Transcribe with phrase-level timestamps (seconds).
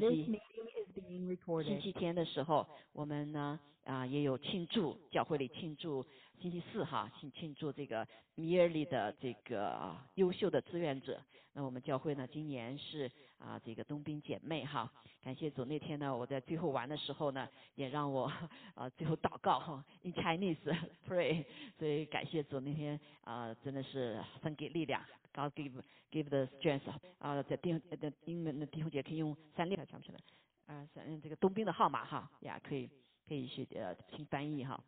[0.00, 6.04] 星 This 期 meeting is being 星期天的时候，我们呢啊也有庆祝，教会里庆祝
[6.40, 11.20] 星期四哈，庆庆祝这个 yearly 的这个啊优秀的志愿者。
[11.52, 14.90] 那我们教会呢今年是啊这个冬兵姐妹哈，
[15.22, 15.64] 感谢主。
[15.64, 18.32] 那天呢我在最后玩的时候呢，也让我
[18.74, 20.56] 啊最后祷告哈，in Chinese
[21.06, 21.44] pray，
[21.78, 25.02] 所以感谢主那天啊真的是分给力量
[25.32, 25.72] ，God give
[26.10, 26.82] give the strength
[27.18, 30.18] 啊，在弟兄的英文的弟兄姐可以用三列讲不起来。
[30.66, 32.88] 啊，像这个冬兵的号码哈呀，可以
[33.26, 34.80] 可以去呃听翻译哈。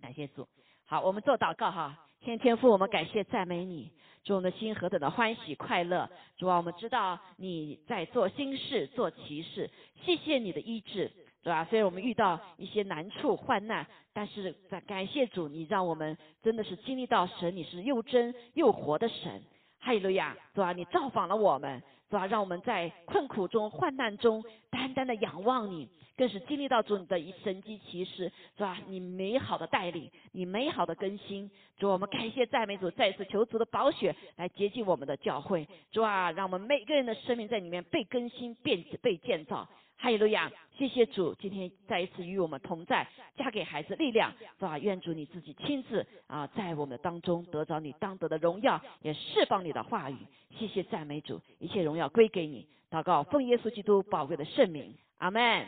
[0.00, 0.46] 感谢主，
[0.84, 2.06] 好，我们做祷告哈。
[2.20, 3.90] 天天父，我们感谢赞美你，
[4.22, 6.08] 主我们的心何等的欢喜快乐。
[6.36, 9.70] 主啊，我们知道你在做新事，做奇事。
[10.02, 11.10] 谢谢你的医治，
[11.42, 11.64] 对吧？
[11.64, 19.42] 虽然我们遇到一些难处患难，但是在感谢主，你让我们真的是经历到神，你是又真又活的神。
[19.80, 39.66] 哈利路亚，主啊，你造访了我们，主啊，让我们在困苦中、患难中，单单的仰望你，更是经历到主你的一神迹奇事，主啊，你美好的带领，你美好的更新，主，我们感谢赞美主，再次求主的宝血来洁净我们的教会，主啊，让我们每个人的生命在里面被更新、变被建造。
[40.00, 40.50] 哈利路亚！
[40.78, 43.06] 谢谢主，今天再一次与我们同在，
[43.36, 44.78] 加给孩子力量，是吧？
[44.78, 50.16] 愿主你自己亲自啊，在我们当中得着你当得的荣耀，也释放你的话语。
[50.56, 52.66] 谢谢赞美主，一切荣耀归给你。
[52.90, 55.66] 祷告，奉耶稣基督宝贵的圣名，阿门，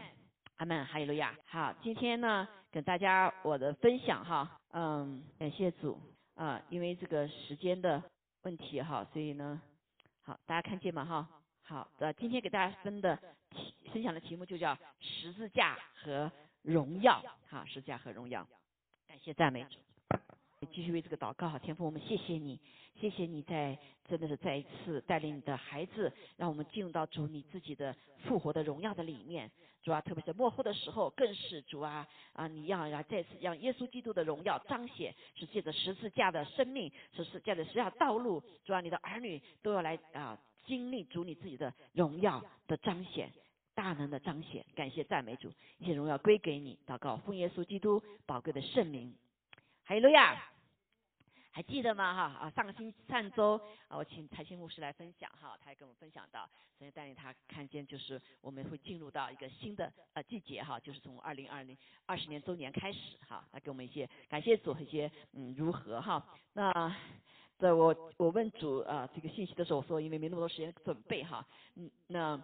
[0.56, 0.82] 阿门。
[0.86, 1.34] 哈利路亚！
[1.44, 6.00] 好，今天呢，跟大家我的分享哈，嗯，感谢主
[6.36, 8.02] 啊，因为这个时间的
[8.44, 9.60] 问题哈，所以呢，
[10.22, 11.04] 好，大家看见吗？
[11.04, 11.28] 哈。
[11.64, 13.16] 好的，今天给大家分的
[13.92, 16.30] 分享的题目就叫十字架和
[16.62, 17.22] 荣耀。
[17.48, 18.46] 好，十字架和荣耀，
[19.06, 19.78] 感谢赞美主。
[20.72, 22.58] 继续为这个祷告，好，天父，我们谢谢你，
[22.94, 23.76] 谢谢你在
[24.08, 27.94] 真的是再一次带领你的孩子，让我们进入到主你自己的
[28.24, 29.50] 复活的荣耀的里面。
[29.82, 40.38] 主啊，特别是幕后的时候，更是主啊啊，你要要再次让耶稣基督的荣耀彰显，是借着十字架的生命，是是借着十字架道路，主啊，你的儿女都要来啊。
[40.64, 43.28] 经历主你自己的荣耀的彰显，
[43.74, 46.78] 大能的彰显，感谢赞美主，一切荣耀归给你。
[46.86, 49.14] 祷告奉耶稣基督宝贵的圣名，
[49.84, 50.48] 哈利路亚。
[51.54, 52.14] 还记得吗？
[52.14, 66.94] 哈啊，上个星上周啊，我请财星牧师来分享哈，他也跟我们分享到，所以带领他看见就是我们会进入到一个新的呃季节哈，就是从二零二零二十年周年开始哈，来给我们一些感谢主一些嗯如何哈那。
[67.58, 71.46] 在，我我问主啊这个信息的时候，我说因为没那么多时间准备哈，
[71.76, 72.42] 嗯，那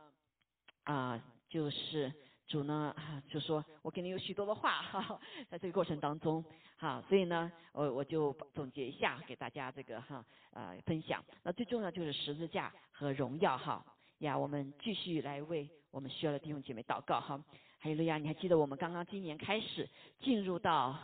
[0.88, 2.10] 啊就是
[2.46, 2.94] 主呢
[3.28, 6.42] 就说我给你有许多的话哈哈， 在这个过程当中
[6.78, 11.22] 哈，所以呢我我就总结一下给大家这个哈呃分享。
[11.42, 13.84] 那最重要就是十字架和荣耀哈
[14.20, 17.38] 呀，我们继续来为我们需要的弟兄姐妹祷告哈。
[17.78, 19.88] 还有路亚，你还记得我们刚刚今年开始
[20.20, 20.98] 进入到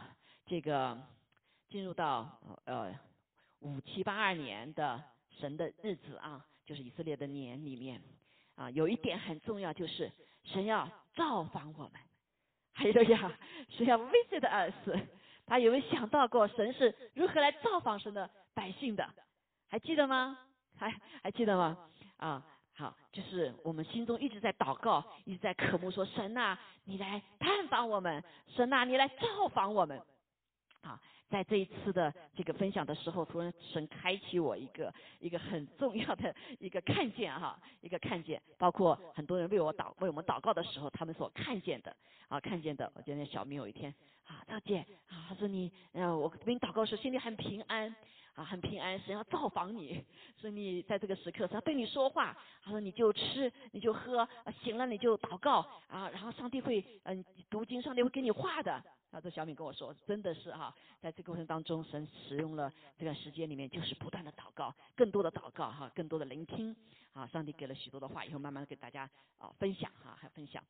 [0.47, 0.99] 这个
[1.69, 2.95] 进入到呃。
[3.61, 5.03] 五七八二年的
[5.41, 7.99] 神的日子啊，就是以色列的年里面
[8.57, 10.11] 啊，有一点很重要，就是
[10.45, 11.93] 神要造访我们。
[12.73, 13.33] 还有呀，
[13.69, 14.75] 神要 visit us。
[15.47, 19.09] 他有没有想到过神是如何来造访神的百姓的？
[19.69, 20.39] 还记得吗？
[20.77, 21.77] 还还记得吗？
[22.17, 22.45] 啊，
[22.77, 28.23] 好，就是我们心中一直在祷告，一直在渴慕说：神呐，你来探访我们；
[28.57, 30.01] 神呐，你来造访我们。
[30.81, 31.01] 啊。
[31.31, 41.95] 在这一次的这个分享的时候，突然神开启我一个一个很重要的一个看见哈，一个看见，包括很多人为我祷为我们祷告的时候，他们所看见的
[42.29, 42.91] 啊，看见的。
[42.95, 43.93] 我今天小明有一天
[44.27, 47.95] 啊，赵姐啊，他说你呃，我为你祷告的时候心里很平安
[48.35, 50.05] 啊，很平安，神要造访你，
[50.41, 58.83] 说你在这个时刻，神要对你说话，他说你就吃你就喝，啊醒了你就祷告啊，然后上帝会嗯读经，上帝会给你画的。
[59.15, 66.75] 啊，这小敏跟我说，真的是哈，在这个过程当中，神使用了这段时间里面，就是不断的祷告，更多的祷告哈，更多的聆听
[67.13, 69.09] 啊，上帝给了许多的话，以后慢慢给大家
[69.39, 70.61] 啊分享哈，还分享。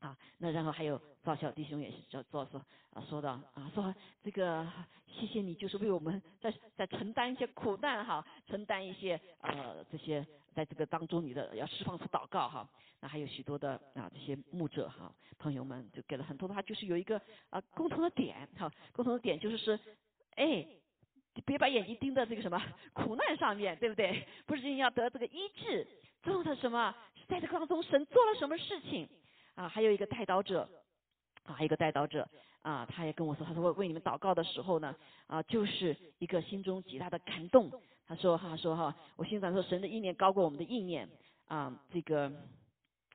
[0.00, 2.60] 啊，那然后还有赵小弟兄也是叫做说
[2.92, 3.94] 啊，说到啊，说
[4.24, 4.66] 这个
[5.06, 12.68] 谢谢你，就是为我们在在承担一些苦难哈，承担一些呃这些在这个当中你的要释放出祷告哈，
[13.00, 19.78] 那还有许多的啊这些牧者哈朋友们就给了很多的话，就是有一个啊共同的点哈，共同的点就是是，
[20.34, 20.66] 哎，
[21.46, 22.60] 别把眼睛盯在这个什么
[22.92, 24.26] 苦难上面，对不对？
[24.46, 25.86] 不是要得这个医治，
[26.22, 26.94] 重要的什么？
[27.28, 29.08] 在这个当中神做了什么事情？
[29.54, 30.68] 啊，还有一个带导者，
[31.44, 32.28] 啊，还有一个带导者，
[32.62, 34.94] 啊，他也跟我说，他说我为你们祷告的时候呢，
[35.26, 37.70] 啊，就是一个心中极大的感动。
[38.06, 41.08] 他说，他说哈，我心想说，神的意念高过我们的意念，
[41.46, 42.30] 啊，这个，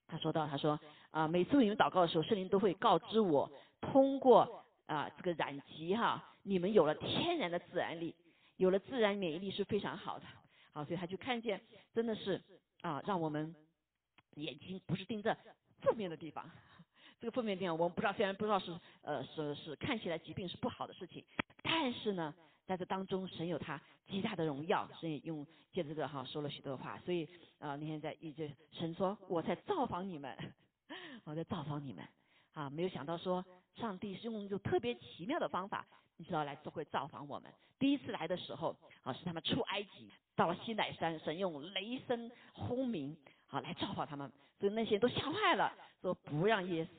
[0.08, 0.80] 他说到，他说
[1.12, 3.52] 啊，每次为你们祷告的时候，圣灵都会告知我，
[3.82, 8.16] 通过啊这个染疾哈，你们有了天然的自然力，
[8.56, 10.26] 有了自然免疫力是非常好的。
[10.72, 11.62] 好，所以他就看见，
[11.94, 12.42] 真的是
[12.82, 13.54] 啊，让我们
[14.36, 15.38] 眼睛不是盯着
[15.82, 16.50] 负面的地方。
[17.26, 21.26] 这个负面地方，我们不知道，虽然不知道是呃是是看起来疾病是不好的事情，
[21.64, 22.32] 但是呢，
[22.68, 27.28] 在这当中，神有他极大的荣耀，所以用借这个哈说了许多话，所以
[27.58, 30.38] 啊那天在一直神说我在造访你们，
[31.26, 32.08] 我在造访你们
[32.54, 33.44] 啊，没有想到说
[33.76, 35.84] 上帝是用一种特别奇妙的方法，
[36.18, 37.52] 你知道来都会造访我们。
[37.80, 43.18] 第一次来的时候啊是他们出埃及，到了西乃山，神用雷声轰鸣。
[43.48, 46.90] 好，来造访他们，所以那些人都吓坏了，说不让耶稣，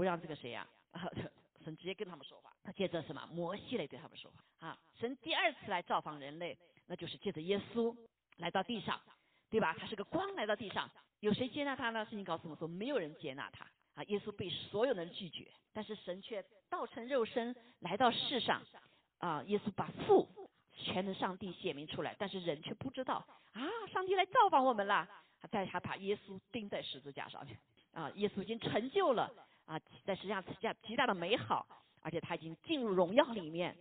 [0.00, 0.66] 不让这个谁呀？
[1.62, 2.50] 神直接跟他们说话。
[2.64, 3.22] 他借着什么？
[3.30, 4.66] 摩西来对他们说话。
[4.66, 6.56] 啊，神第二次来造访人类，
[6.86, 7.94] 那就是借着耶稣
[8.38, 8.98] 来到地上，
[9.50, 9.76] 对吧？
[9.78, 12.02] 他是个光来到地上，有谁接纳他呢？
[12.06, 13.66] 圣经告诉我们说，没有人接纳他。
[13.92, 18.62] 啊，耶稣被所有人拒绝，但是神却道成肉身来到世上。
[19.18, 20.26] 啊，耶稣把父
[20.72, 23.22] 全能上帝显明出来，但是人却不知道。
[23.52, 25.06] 啊，上帝来造访我们了。
[25.38, 27.58] 他在他把耶稣钉在十字架上面
[27.92, 29.30] 啊，耶稣已经成就了
[29.70, 31.64] 啊，在实际上实际上极大的美好，
[32.02, 33.76] 而且他已经进入荣耀里面，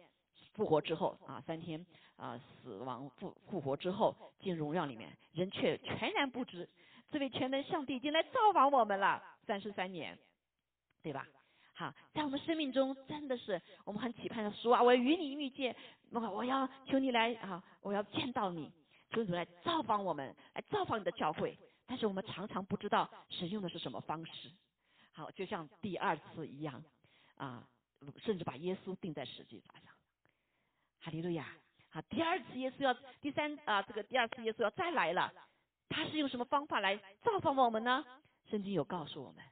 [0.53, 1.83] 复活之后啊，三天
[2.15, 6.69] 啊死亡复复活之后进荣耀里面，人却全然不知，
[7.09, 10.15] 这位全能上帝已经来造访我们了三十三年，
[11.01, 11.25] 对吧？
[11.74, 15.75] 好，在我们生命中真的是我们很期盼的说啊，我要与你遇见，
[16.12, 18.71] 我我要求你来啊，我要见到你。
[19.12, 21.57] 求主来造访我们，来造访你的教会，
[21.88, 24.51] 但是我们常常不知道神用的是什么方式。
[25.19, 26.81] 好，就像第二次一样
[27.36, 27.68] 啊，
[28.24, 29.92] 甚至把耶稣钉在十字架上。
[31.01, 31.45] 哈利路亚！
[31.89, 35.30] 好，第二次耶稣要第三啊，这个第二次耶稣要再来了，
[35.89, 38.06] 他是用什么方法来造访我们呢？
[38.50, 39.44] 圣经有告诉我们。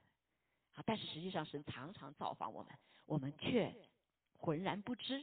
[0.76, 2.72] 啊，但是实际上神常常造访我们，
[3.06, 3.76] 我们却
[4.38, 5.22] 浑然不知，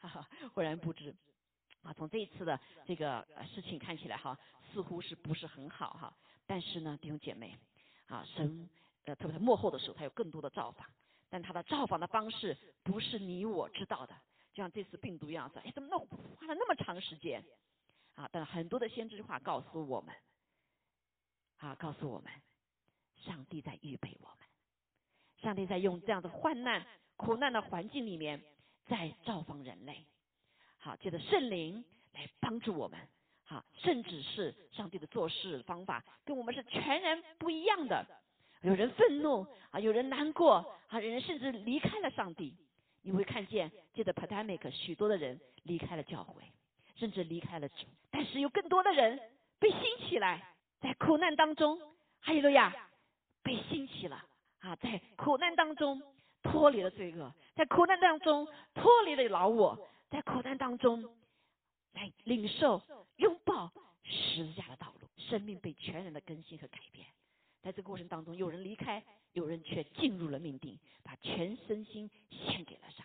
[0.00, 1.14] 哈哈，浑然不知。
[1.82, 3.24] 啊，从这一次的这个
[3.54, 4.36] 事情看起来哈，
[4.72, 6.12] 似乎是不是很好哈？
[6.44, 7.56] 但是呢，弟兄姐妹，
[8.08, 8.68] 啊，神
[9.06, 10.86] 呃，特别是幕后的时候，他有更多的造访，
[11.28, 14.14] 但他的造访的方式不是你我知道的，
[14.52, 17.44] 就像这次病毒一样，说哎，怎么弄花了那么长时间？
[18.16, 20.14] 啊，但很多的先知话告诉我们，
[21.58, 22.32] 啊，告诉我们，
[23.24, 24.38] 上帝在预备我们，
[25.40, 26.84] 上帝在用这样的患难、
[27.16, 28.42] 苦难的环境里面，
[28.86, 30.04] 在造访人类。
[30.78, 32.98] 好，借着圣灵来帮助我们，
[33.44, 38.04] 好，甚至是上帝的做事方法跟我们是全然不一样的。
[38.66, 40.54] 有人愤怒啊，有人难过
[40.88, 42.52] 啊，有人甚至离开了上帝。
[43.02, 46.42] 你会看见，借着 pandemic，许多的人离开了教会，
[46.96, 47.86] 甚至离开了主。
[48.10, 49.20] 但是有更多的人
[49.60, 50.42] 被兴起来，
[50.80, 51.78] 在苦难当中，
[52.20, 52.74] 哈利路亚，
[53.44, 54.20] 被兴起了
[54.58, 56.02] 啊，在苦难当中
[56.42, 59.78] 脱离了罪恶，在苦难当中脱离了老我。
[60.10, 61.04] 在苦难当中，
[61.92, 62.82] 来领受、
[63.16, 63.70] 拥抱
[64.02, 67.06] 十字架的道路，生命被全然的更新和改变。
[67.66, 69.02] 在这个过程当中，有人离开，
[69.32, 73.04] 有人却进入了命定，把全身心献给了上，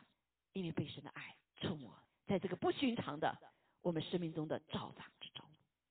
[0.54, 1.92] 因为被神的爱触摸，
[2.28, 3.36] 在这个不寻常的
[3.82, 5.44] 我们生命中的造访之中。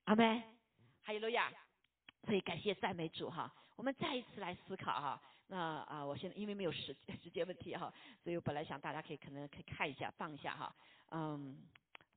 [0.04, 0.40] 阿门，
[1.02, 1.52] 哈利路亚。
[2.26, 3.52] 所以感谢赞美主哈。
[3.74, 5.20] 我们再一次来思考哈。
[5.48, 10.72] 那啊，我现在因为没有时时间问题哈，所以我本来想大家可以可能可以看一下放一下哈。
[11.10, 11.58] 嗯，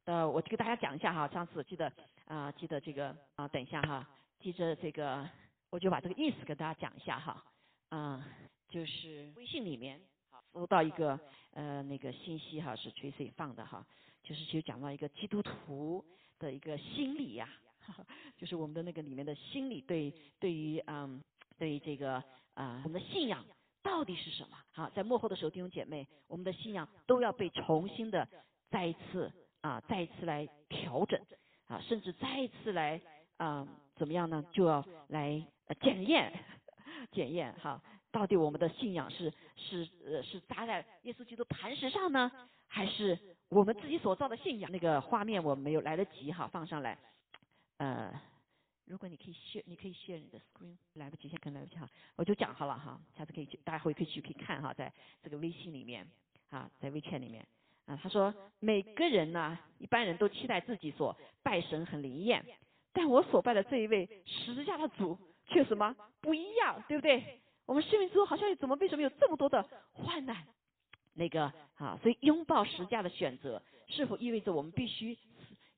[0.06, 1.92] 呃，我给大家讲一下哈，上次记得
[2.28, 4.08] 啊，记得这个啊，等一下哈，
[4.40, 5.28] 记着这个，
[5.74, 7.44] 我就把这个意思跟大家讲一下哈。
[7.90, 8.24] 啊，
[8.70, 10.00] 就是微信里面
[10.54, 13.84] 收到一个呃那个信息哈，是 Tracy 放的哈，
[14.22, 16.06] 就是就讲到一个基督徒
[16.38, 17.50] 的一个心理呀，
[18.38, 21.20] 就是我们的那个里面的心理对对于嗯
[21.58, 23.44] 对于这个啊我们的信仰
[23.82, 24.56] 到底是什么？
[24.74, 28.28] 好，在幕后的时候，弟兄姐妹，我们的信仰都要被重新的。
[28.70, 31.20] 再一次啊，再一次来调整
[31.66, 33.02] 啊，甚至再一次来
[33.38, 34.44] 啊，怎么样呢？
[34.52, 35.44] 就要来
[35.80, 36.34] 检验
[37.12, 39.86] 检验哈，到底我们的信仰是是
[40.24, 42.32] 是扎在耶稣基督磐石上呢，
[42.68, 43.18] 还是
[43.50, 44.72] 我们自己所造的信仰？
[44.72, 46.98] 那个画面我没有来得及哈放上来，
[47.78, 48.14] 呃，
[48.86, 54.92] 如果你可以 share，你可以 share 你的 screen，来不及，现在可能来不及哈，我就讲好了哈，下次可以去，大家回可以去可以看哈，在
[55.22, 56.08] 这个微信里面
[56.50, 57.46] 啊，在微圈里面。
[57.86, 62.42] 啊，他说每个人呢，一般人都期待自己所拜神很灵验，
[62.94, 67.40] 但我所拜的这一位十字架的主却什么不一样，对不对？
[67.66, 70.46] 我们生命中好像怎么为什么有这么多的患难？
[71.14, 75.18] 那个啊，所以拥抱十字架的选择，是否意味着我们必须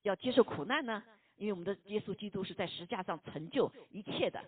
[0.02, 1.04] 要接受苦难呢？
[1.38, 4.40] 因为我们的耶稣基督是在十字架上成就一切的，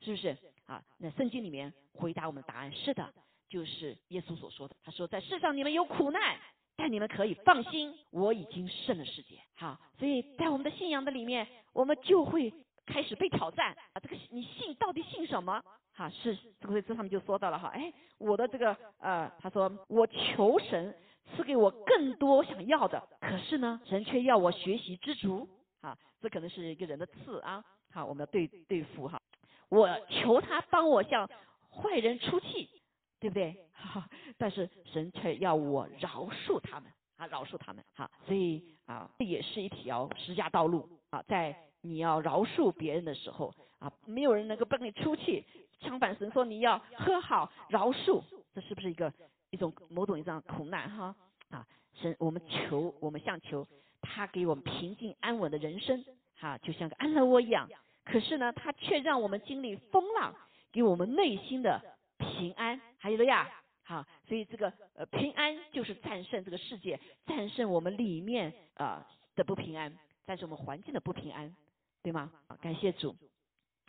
[0.00, 0.36] 是不是？
[0.66, 3.12] 啊，那圣经里面回答我们的答案是的，
[3.48, 4.76] 就是耶稣所说的。
[4.84, 6.38] 他说，在世上你们有苦难，
[6.76, 9.40] 但你们可以放心，我已经胜了世界。
[9.56, 12.52] 好，所以在我们的信仰的里面，我们就会
[12.86, 14.00] 开始被挑战啊。
[14.00, 15.62] 这个你信到底信什么？
[15.92, 20.94] 哈，是这个这他们就说到了哈，哎，我的这个呃，他说我求神
[21.34, 25.48] 赐给我更多想要的，可是呢，神却要我学习知足。
[25.82, 27.62] 啊，这可能是一个人的刺啊。
[27.92, 29.20] 好，我们要对对付哈。
[29.68, 31.28] 我求他帮我向
[31.70, 32.68] 坏人出气，
[33.20, 33.54] 对不对？
[33.72, 37.84] 哈，但是神却要我饶恕他们啊，饶恕他们。
[37.94, 41.56] 好，所以啊，这也是一条施加道路啊，在
[41.88, 45.44] 你要饶恕别人的时候啊，没有人能够帮你出气。
[45.78, 48.22] 相反，神说你要喝好饶恕，
[48.54, 49.12] 这是不是一个
[49.50, 51.14] 一种某种意义上苦难哈？
[51.50, 53.66] 啊，神，我们求，我们向求
[54.00, 56.02] 他给我们平静安稳的人生，
[56.38, 57.68] 哈，就像个安乐窝一样。
[58.04, 60.34] 可是呢，他却让我们经历风浪，
[60.72, 61.78] 给我们内心的
[62.16, 62.80] 平安。
[62.98, 63.46] 还有了呀，
[63.82, 69.92] 好，所以这个呃平安就是战胜这个世界，战胜我们里面啊的不平安，
[70.26, 71.54] 战胜我们环境的不平安，
[72.06, 72.30] 对吗？
[72.46, 73.16] 啊，感谢主。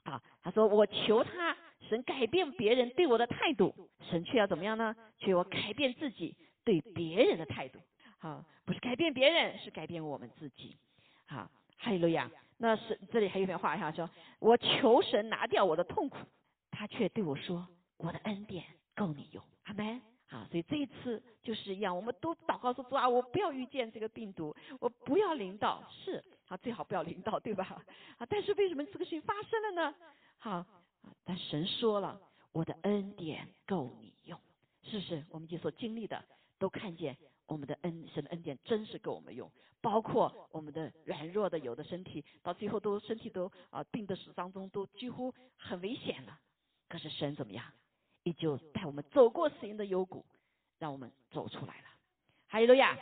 [0.01, 1.55] 啊，他说我求他
[1.87, 3.75] 神改变别人对我的态度，
[4.09, 4.95] 神却要怎么样呢？
[5.19, 7.77] 却要改变自己对别人的态度。
[8.17, 10.75] 好，不是改变别人，是改变我们自己。
[11.27, 11.47] 好，
[11.77, 12.27] 哈利路亚。
[12.57, 14.09] 那是这里还有一篇话哈，说
[14.39, 16.17] 我求神拿掉我的痛苦，
[16.71, 18.63] 他却对我说，我的恩典
[18.95, 20.01] 够你用，阿门。
[20.27, 27.83] 好，所以这一次就是一样，我们都祷告说主啊，我不要遇见这个病毒，我不要领导，是啊，最好不要领导，对吧？
[28.17, 29.95] 啊，但是为什么这个事情发生了呢？
[30.37, 30.65] 好，
[31.23, 32.19] 但神说了，
[32.51, 34.39] 我的恩典够你用，
[34.83, 35.25] 是不是？
[35.29, 36.23] 我们就所经历的
[36.57, 37.17] 都看见。
[37.47, 39.49] 我们的恩神的恩典真是够我们用，
[39.79, 46.37] 包括我们的软弱的有的身体，到最后都身体都啊病的死当中都几乎很危险了。
[46.89, 47.63] 可是神怎么样，
[48.23, 50.25] 依旧带我们走过死荫的幽谷，
[50.77, 51.87] 让我们走出来了。
[52.47, 52.99] 还有路亚，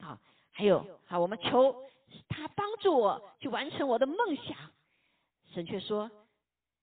[0.00, 0.18] 好，
[0.50, 1.88] 还有好，我们求
[2.28, 4.56] 他帮助我去完成我的梦想。
[5.52, 6.10] 神却说，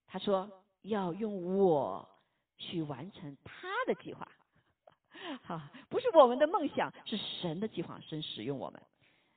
[0.07, 0.49] 他说
[0.81, 2.07] 要用我
[2.57, 4.27] 去完成他的计划。
[5.43, 8.81] 好，不是我们的梦想，是神的计划，神使用我们。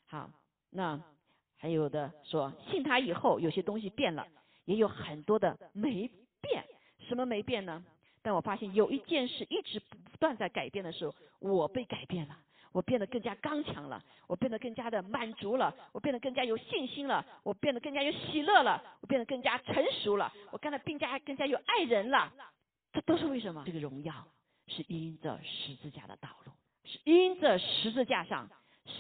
[0.07, 0.31] 好，
[0.71, 1.01] 那
[1.57, 4.27] 还有的说信他以后，有些东西变了，
[4.65, 6.09] 也有很多的没
[6.41, 6.65] 变。
[7.09, 7.85] 什么没变呢？
[8.23, 12.39] 但我发现有一件事一直不断在改变的时候，我被改变了，
[12.73, 22.33] 我变得更加刚强了，我变得更加的满足了，我变得更加有信心了，我变得更加有喜乐了，我变得更加成熟了，我变得更加更加有爱人了。
[22.93, 23.63] 这都是为什么？
[23.67, 24.27] 这个荣耀。
[24.69, 26.53] 是因着十字架的道路，
[26.85, 28.49] 是因着十字架上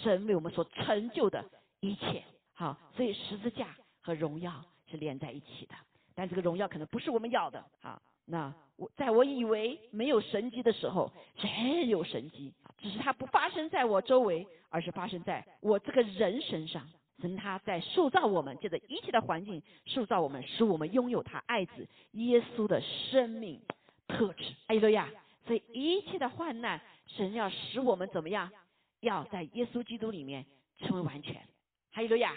[0.02, 1.42] 神为我们所成就的
[1.80, 2.24] 一切。
[2.52, 3.68] 好，所以十字架
[4.00, 5.74] 和荣耀是连在一起的。
[6.14, 7.64] 但这个荣耀可能不是我们要的。
[7.80, 16.88] 好，那我在我以为没有神迹的时候，真有神迹，只是它不发生在我周围，而是发生在我这个人身上。
[17.20, 23.60] 神他在塑造我们，借着一切的环境塑造我们，使我们拥有他爱子耶稣的生命
[24.08, 24.44] 特质。
[24.66, 25.08] 阿利亚。
[25.46, 28.50] 所以一切的患难，神要使我们怎么样？
[29.00, 30.46] 要在耶稣基督里面
[30.78, 31.40] 成为完全。
[31.90, 32.34] 还有路亚，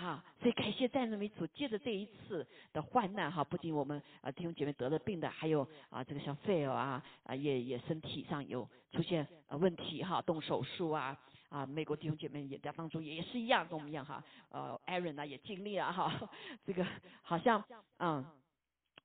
[0.00, 11.14] 哈，所以感谢赞美主，借着这一次的患难哈，不仅我们啊弟兄姐妹得了病的，还有啊这个像费尔啊啊也也身体上有出现问题哈，动手术啊
[11.50, 16.30] 啊美国弟兄姐妹也在当中也是一样跟我们一样哈，呃 Aaron 呢也经历了哈，
[16.64, 16.86] 这个
[17.20, 17.62] 好像
[17.98, 18.24] 嗯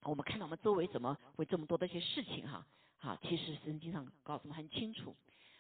[0.04, 2.66] 我们看到我们周围怎么会这么多的一些事情哈。
[2.98, 5.14] 好，其实圣经上告诉我们很清楚，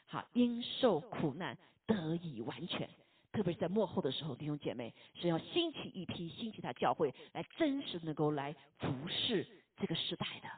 [0.07, 2.89] 好，因受苦难得以完全，
[3.35, 9.45] 特别是在幕后的时候，弟兄姐妹是要兴起一批兴起他教会来真实能够来服侍
[9.77, 10.49] 这个时代的。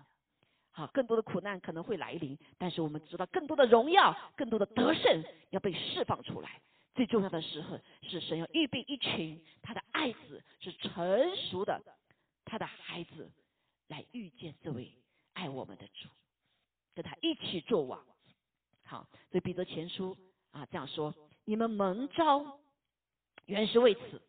[0.71, 6.61] 好，更多的苦难可能会来临，但是我们知道更多的荣耀、更多的得胜要被释放出来。
[6.93, 11.81] 最重要的时候是神要预备一群他的爱子，是成熟的
[12.45, 13.31] 他的孩子
[13.87, 14.93] 来遇见这位
[15.33, 16.07] 爱我们的主。
[16.93, 18.03] 跟他一起做王，
[18.83, 20.15] 好，所以彼得前书
[20.51, 21.13] 啊这样说：
[21.45, 22.59] 你们蒙召
[23.47, 24.21] 原是为此，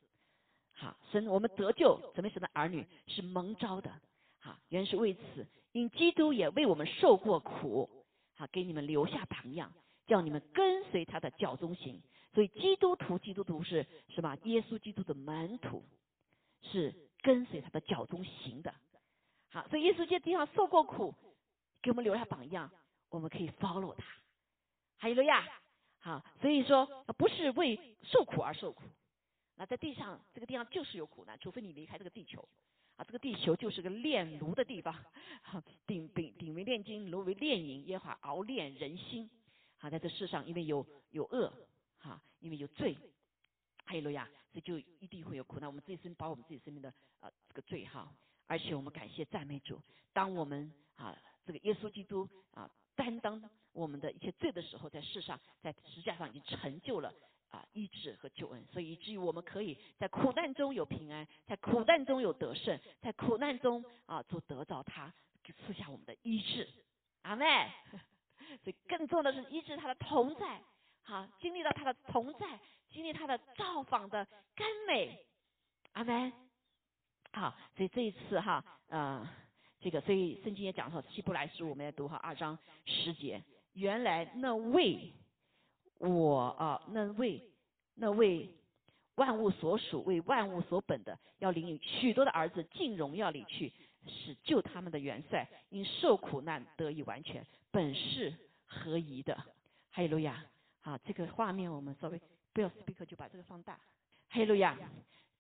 [0.73, 3.93] 好，神我们得救怎么神的儿女是蒙召的，
[4.41, 7.89] 好，原是为此，因基督也为我们受过苦，
[8.35, 9.73] 好，给你们留下榜样，
[10.07, 12.03] 叫你们跟随他的教中行。
[12.33, 14.37] 所以基督徒，基督徒是什么？
[14.45, 15.85] 耶稣基督的门徒，
[16.63, 18.75] 是跟随他的教中行的。
[19.51, 21.15] 好，所以耶稣在地上受过苦。
[21.81, 22.71] 给我们留下榜样，
[23.09, 24.05] 我们可以 follow 他。
[24.97, 25.47] 还有路亚，
[26.01, 28.83] 好，所以说不是为受苦而受苦。
[29.59, 32.49] 那在地上，这个地方就是有苦难，除非你离开这个地球。
[32.97, 34.93] 啊，这个地球就是个炼炉的地方，
[35.43, 39.29] 哈，鼎鼎鼎为炼金，炉为炼银，耶和华熬炼人心。
[39.77, 41.53] 好，在这世上，因为有有恶，
[41.99, 42.97] 哈，因为有罪，
[43.85, 45.69] 哈利路亚，所以就一定会有苦难。
[45.69, 48.13] 我们自己生把我们自己生命的啊这个罪哈，
[48.47, 49.81] 而且我们感谢赞美主，
[50.13, 53.41] 当我们啊这个耶稣基督啊担当
[53.73, 57.15] 我们的一切罪的时候，在世上在实际上已经成就了
[57.51, 65.13] 啊医治和救恩，所以以至于我们可以在苦难中有平安，在苦难中有得胜，在苦难中啊就得到他
[65.67, 66.69] 赐下我们的医治，
[67.23, 67.47] 阿妹。
[68.65, 70.61] 所以更重要的是医治他的同在，
[71.03, 72.59] 好经历到他的同在，
[72.91, 75.19] 经历他的造访的甘美，
[75.93, 76.33] 阿门。
[77.33, 79.29] 好，所以这一次哈，呃，
[79.81, 83.43] 这个所以圣经也讲说，希伯来书我们要读哈二章十节，
[83.75, 85.13] 原来那位
[85.99, 87.43] 我啊，那位
[87.95, 88.51] 那位
[89.17, 93.73] 万物所属、为万物所本的，要领许多的儿子进荣耀里去。
[94.07, 98.33] 使救他们的元帅因受苦难得以完全，本是
[98.65, 99.37] 合宜的。
[99.91, 100.47] 哈利路亚！
[100.81, 102.19] 好，这个画面我们稍微
[102.55, 103.75] 不要 speak 就把这个放大。
[104.31, 104.79] 哈利路亚！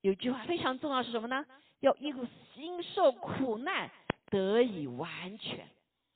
[0.02, 1.46] 有句话非常重要是什么呢？
[1.80, 2.14] 要因
[2.56, 3.90] 因受苦难
[4.26, 5.66] 得以完全，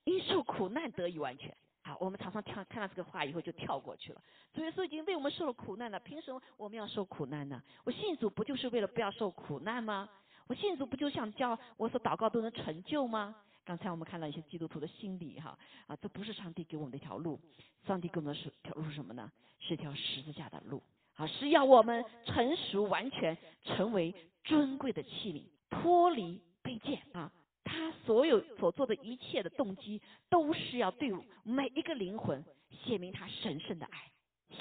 [0.04, 1.56] 因受苦难得以完全。
[2.00, 4.20] 我们常常跳看到这个话以后就跳过去了。
[4.52, 7.62] 主耶稣已经为我们受了苦难了，凭什么我们要受苦难呢？
[7.84, 10.08] 我信主不就是为了不要受苦难吗？
[10.46, 13.34] 我信主不就想叫我所祷告都能成就吗？
[13.64, 15.56] 刚才我们看到一些基督徒的心理哈
[15.86, 17.40] 啊，这不是上帝给我们的一条路，
[17.86, 19.30] 上帝给我们的是条路是什么呢？
[19.60, 20.82] 是一条十字架的路
[21.14, 27.30] 啊，是要我们成熟完全，成为尊贵的器皿，脱离卑贱啊。
[27.64, 34.10] 他所有所做的一切的动机，都是要对每一个灵魂显明他神圣的爱，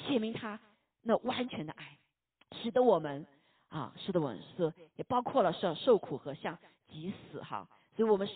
[0.06, 0.58] 显明他
[1.02, 1.98] 那完全的爱，
[2.62, 3.26] 使得我们。
[3.68, 7.66] 啊，是的，我们是也包括了是受苦和像即死哈，
[7.96, 8.28] 所以我们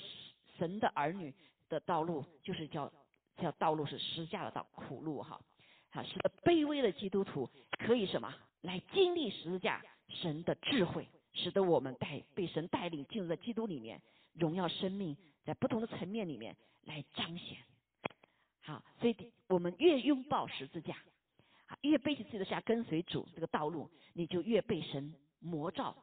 [0.57, 1.35] 神的儿女
[1.69, 2.91] 的道路就是叫
[3.37, 5.39] 叫道路是施加的道苦路哈，
[5.91, 14.01] 啊，使得卑微的基督徒可以什么来经历十字架神的智慧，使得我们带被神带领进入在基督里面
[14.39, 17.59] 荣耀生命，在不同的层面里面来彰显，
[18.61, 20.97] 好，所以我们越拥抱十字架，
[21.67, 25.15] 啊，越背起自己的下跟随主这个道路，你就越被神。
[25.39, 25.95] 魔照，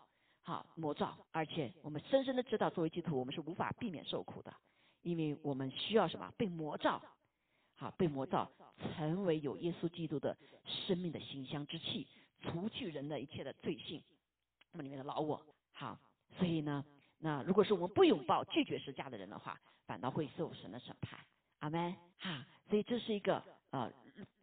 [0.43, 4.53] 好魔照，而且我们深深的知道，作为基督徒，我们是无法避免受苦的，
[5.01, 6.31] 因为我们需要什么？
[6.37, 7.01] 被魔照，
[7.75, 8.49] 好被魔照，
[8.95, 12.07] 成为有耶稣基督的生命的馨香之气，
[12.41, 14.01] 除去人的一切的罪性，
[14.71, 15.99] 那么里面的老我，好，
[16.37, 16.85] 所以呢，
[17.23, 19.57] 那如果是我们不拥抱、拒绝施加的人的话，
[19.88, 21.17] 反倒会受神的审判。
[21.59, 23.89] 阿门，哈，所以这是一个呃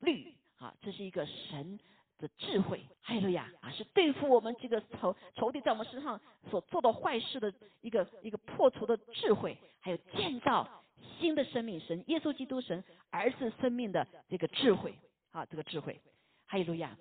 [0.00, 1.78] 律，哈，这是一个神。
[2.20, 10.84] 的智慧，还有呀啊，是对付我们这个仇仇敌在我们身上所做的坏事的一个一个破除的智慧，还有建造
[11.18, 14.94] 新的生命神耶稣基督神儿子生命的这个智慧。
[15.30, 15.98] 啊，这个智慧，
[16.46, 16.94] 哈利路亚，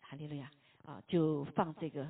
[0.00, 0.50] 哈利路亚。
[0.84, 2.04] 啊，就放这个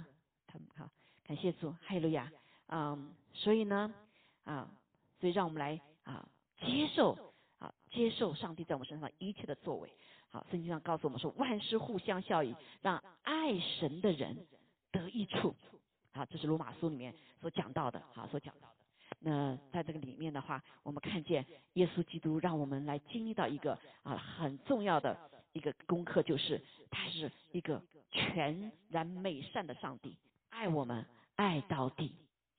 [0.46, 0.88] 他们好，
[1.26, 2.30] 感谢主，哈利路亚
[2.68, 3.92] 嗯，所以呢
[4.44, 4.70] 啊，
[5.18, 7.16] 所以让我们来啊接受
[7.58, 9.90] 啊接受上帝在我们身上一切的作为。
[10.30, 14.46] 好，圣经上告诉我们说，万事互相效益，让爱神的人
[14.90, 15.54] 得益处。
[16.12, 18.74] 好，这是罗马书里面所讲到的，好，所讲到的。
[19.20, 25.16] 那在这个里面的话，我们看见耶稣基督让我们来经历到一个啊很重要的
[25.52, 26.60] 一个功课，就是
[26.90, 30.16] 他是一个全然美善的上帝，
[30.64, 31.04] 爱我们
[31.36, 32.10] 爱到底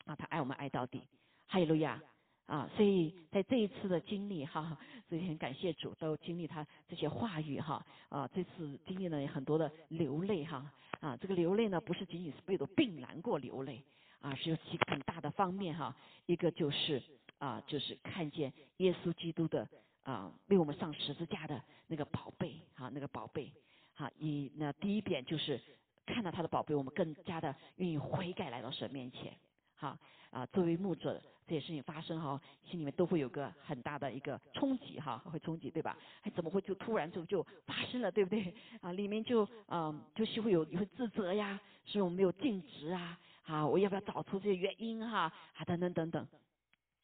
[0.06, 1.02] 啊，他爱我们爱到底。
[1.48, 2.00] 哈利路亚。
[2.46, 4.78] 啊，所以在这一次的经历哈，
[5.10, 7.84] 所以很感谢主，都经历他这些话语哈。
[8.10, 10.72] 啊，这次经历了很多的流泪哈。
[11.00, 13.84] 啊，这个流泪呢，不是仅仅是为了病难过流泪，
[14.20, 15.96] 啊，是有几个很大的方面哈。
[16.28, 17.02] 一个就是
[17.40, 19.68] 啊，就是看见耶稣基督的
[20.04, 23.52] 啊，为我们上十字架的那个宝贝哈，那个宝贝。
[23.96, 25.60] 哈，一那第一点就是
[26.06, 29.34] 看到他的宝贝，我们更加的愿意悔改来到神面前。
[29.76, 29.98] 好
[30.30, 35.98] 啊，作为牧者，这些事情发生哈，心里面都会有个很大的一个冲击哈，会冲击对吧？
[36.24, 38.54] 哎，怎么会就突然就就发生了，对不对？
[38.82, 45.32] 啊，里面就嗯，就是会有你会自责呀，是我们没有尽职啊，啊，我要不要找出这些原因哈？
[45.56, 46.28] 啊，等等等等，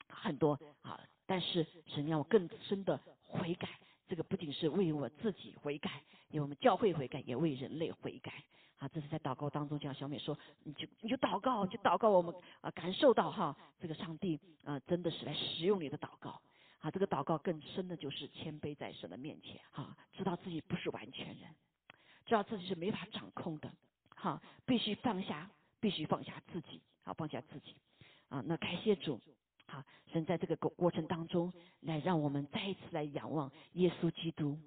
[0.10, 3.70] 很多啊，但是神让我更深的悔改。
[4.08, 8.44] 这个不仅是为我自己悔改，为我们教会悔改，也为人类悔改。
[8.82, 16.42] 啊，这是在祷告当中，像小美说，你就你就祷告，就祷告，我们啊感受到哈，这个上帝啊真的是来使用你的祷告。
[16.80, 21.54] 啊，这个祷告更深的就是谦卑在神的面前，哈，知道自己不是完全人，
[22.26, 23.72] 知道自己是没法掌控的，
[24.16, 25.48] 哈，必须放下，
[25.80, 27.76] 必须放下自己，好放下自己。
[28.30, 29.22] 啊，那感谢主，
[29.68, 34.58] 好，神在这个过过程当中，来让我们再一次来仰望耶稣基督，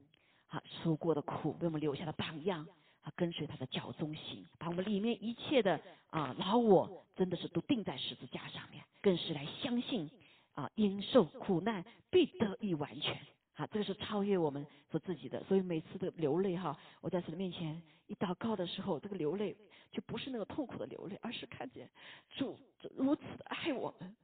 [0.46, 2.64] 好，受过的苦，为我们留下的榜样，
[3.04, 10.10] 啊，跟随他的脚中行，把我们里面一切的啊老我，真的是都钉在十字架上面，更是来相信
[10.54, 13.16] 啊，因受苦难必得以完全。
[13.56, 19.56] 好，这个是超越我们所自己的，所以每次的流泪哈，我在神面前一祷告的时候，这个流泪
[19.92, 21.88] 就不是那个痛苦的流泪，而是看见
[22.30, 22.58] 主
[22.96, 24.16] 如此的爱我们，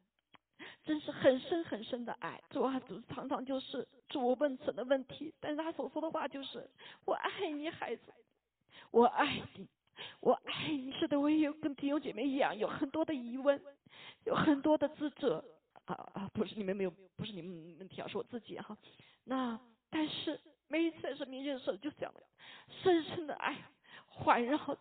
[0.84, 2.42] 真是很深很深的爱。
[2.50, 6.68] 主啊，主常常就是主我问神的问题，但是他所说的话就是
[7.04, 8.12] 我爱你孩子，
[8.90, 9.68] 我爱你，
[10.20, 10.92] 我爱你。
[10.92, 13.60] 是的，我也有跟弟兄姐妹一样，有很多的疑问，
[14.24, 15.44] 有很多的自责。
[15.86, 16.30] 啊啊！
[16.32, 18.76] 不是你们没有，不是你们问题啊，是我自己哈。
[19.24, 19.58] 那
[19.90, 22.22] 但是每一次在神面前的时候，就这样的
[22.68, 23.56] 深深的爱
[24.06, 24.78] 环绕着。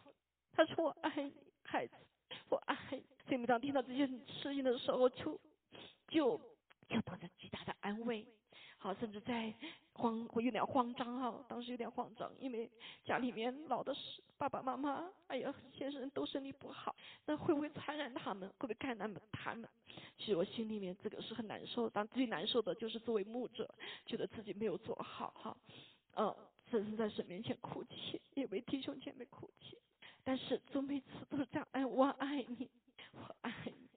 [0.51, 1.95] 他说我爱你，孩子，
[2.49, 3.03] 我爱你。
[3.25, 5.39] 所以每当听到这些事情的时候，就
[6.09, 6.37] 就
[6.87, 8.23] 就得到巨大的安慰。
[8.77, 9.51] 好，甚至在
[9.99, 11.45] 慌，会有点慌张哈。
[11.49, 12.69] 当时有点慌张，因为
[13.03, 18.47] 家里面老的是爸爸妈妈，哎呀，先生都身体不好，那会不会传染他们？
[18.51, 19.69] 会不会感染他们？
[20.17, 21.89] 其实我心里面这个是很难受。
[21.89, 23.69] 当最难受的就是作为牧者，
[24.05, 25.57] 觉得自己没有做好哈，
[26.15, 26.33] 嗯，
[26.71, 29.77] 甚至在神面前哭泣，也为弟兄姐妹哭泣。
[30.23, 32.69] 但是总每次都是这样，哎，我爱你，
[33.13, 33.89] 我爱你，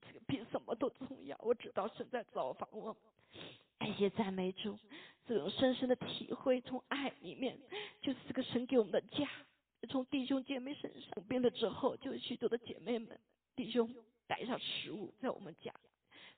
[0.00, 1.36] 这个比什么都重要。
[1.42, 2.96] 我知道神在造访我。
[3.78, 4.76] 感谢赞美主，
[5.26, 7.56] 这种深深的体会，从爱里面，
[8.02, 9.28] 就是这个神给我们的家，
[9.88, 13.18] 从弟兄姐妹身上变了之后，就有许多的姐妹们、
[13.54, 13.88] 弟兄
[14.26, 15.72] 带上食物在我们家，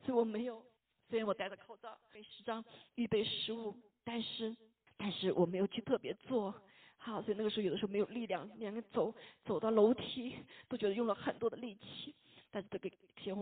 [0.04, 0.62] 所以我没有，
[1.08, 2.62] 虽然我戴着口罩给师长
[2.96, 3.74] 预备食物，
[4.04, 4.54] 但是
[4.98, 6.54] 但是我没有去特别做，
[6.98, 10.36] 好，所以那个时候有的时候没有力量，两个走走到楼梯
[10.68, 12.14] 都觉得用了很多的力气。
[12.50, 13.36] 但是这个先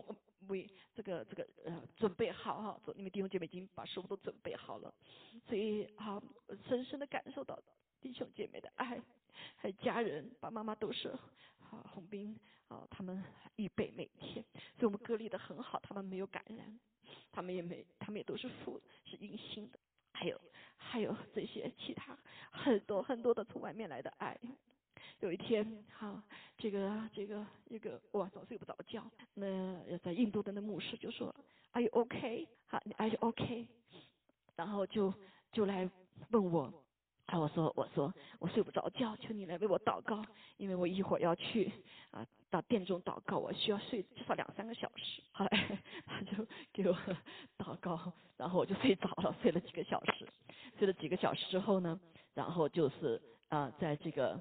[0.48, 4.92] 为这个这个呃准备好哈，做你们弟兄姐妹已经把食物都准备好了，
[5.46, 6.22] 所以啊
[6.68, 7.58] 深深的感受到
[8.00, 9.00] 弟兄姐妹的爱，
[9.56, 13.22] 还有家人，爸爸妈妈都是啊红兵啊他们
[13.56, 14.44] 预备每天，
[14.76, 16.78] 所以我们隔离的很好，他们没有感染，
[17.32, 19.78] 他们也没他们也都是负是阴性的，
[20.12, 20.40] 还有
[20.76, 22.16] 还有这些其他
[22.50, 24.38] 很多很多的从外面来的爱。
[25.20, 26.22] 有一天，哈，
[26.56, 29.04] 这个这个一个哇，早睡不着觉。
[29.34, 31.34] 那在印度的那牧师就说
[31.72, 32.46] ：“Are you OK？
[32.68, 33.66] 好，Are you OK？”
[34.54, 35.12] 然后就
[35.50, 35.90] 就来
[36.30, 36.72] 问我，
[37.26, 40.24] 啊，我说我说我睡不着觉，求你来为我祷告，
[40.56, 41.72] 因为我一会儿要去
[42.12, 45.20] 啊到殿中祷告，我需要睡至少两三个小时。
[45.34, 46.96] 后来他就给我
[47.58, 50.24] 祷告，然后我就睡着了，睡了几个小时。
[50.78, 51.98] 睡了几个小时之后呢，
[52.34, 54.40] 然后就是啊，在这个。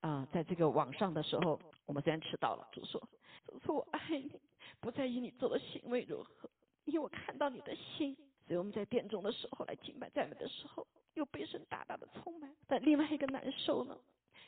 [0.00, 3.00] 啊，在这个网上的时候，我们虽然迟到了，主说，
[3.46, 4.30] 主说我爱你，
[4.80, 6.48] 不在意你做的行为如何，
[6.84, 8.16] 因为我看到你的心。
[8.46, 12.50] 所以我们在殿中的时候来敬拜赞美的时候，又被神大大的充满。
[12.66, 13.94] 但另外一个难受呢，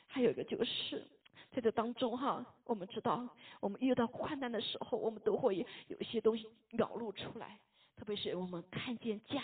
[0.07, 1.07] 还有一个就是
[1.51, 3.27] 在这当中哈，我们知道，
[3.59, 7.59] 我们遇到困难的时候，我们都会有一些东西表露出来，
[7.95, 9.43] 特别是我们看见家。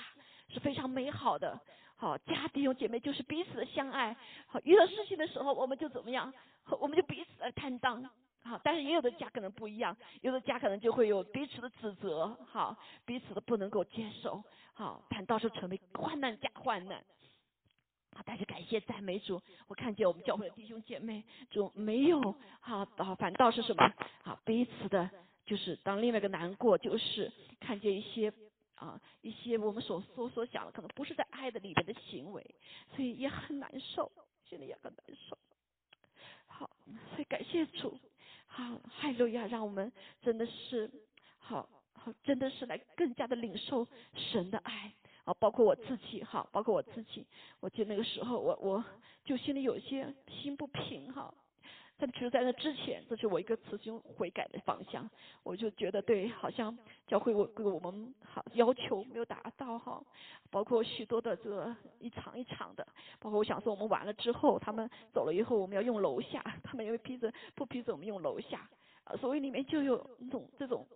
[0.50, 1.60] 是非常美好的，
[2.00, 6.32] 好家弟兄姐妹就是彼此的相爱，好遇到事情的时候我们就怎么样，
[6.80, 8.08] 我们就彼此来担当，
[8.44, 14.44] 好但是也有的家可能不一样，有的家可能就会有彼此的指责，好彼此的不能够接受，
[14.76, 17.04] 好反倒是成为患难加患难，
[18.14, 22.22] 好但是感谢赞美主，我看见我们教会的弟兄姐妹就没有
[22.60, 25.10] 好好反倒是什么，好彼此的
[25.48, 28.32] 就是当另外一个难过就是看见一些。
[28.78, 32.56] 啊，一些我们所说所想的，可能不是在爱的里面的行为，
[32.96, 34.12] 所以也很难受，
[34.48, 35.38] 心里也很难受。
[36.46, 36.70] 好，
[37.12, 38.00] 所以感谢主，
[38.46, 40.90] 好，海路亚，让我们真的是
[41.40, 47.26] 好好，真的是来更加的领受神的爱啊，包括我自己哈，包括我自己，
[47.60, 48.86] 我记得那个时候，我我
[49.26, 51.34] 就心里有些心不平哈。
[52.00, 55.10] 但其实在那之前，这是我一个雌雄悔改的方向。
[55.42, 60.00] 我就觉得对，好像教会我给我们好要求没有达到哈，
[60.52, 62.86] 包括许多的这个一场一场的，
[63.20, 68.70] 包括我想说我们完了之后，他们走了以后，我们要用楼下，他们因为批准不批准我们用楼下，
[69.04, 70.88] 啊，所以里面就有那种这种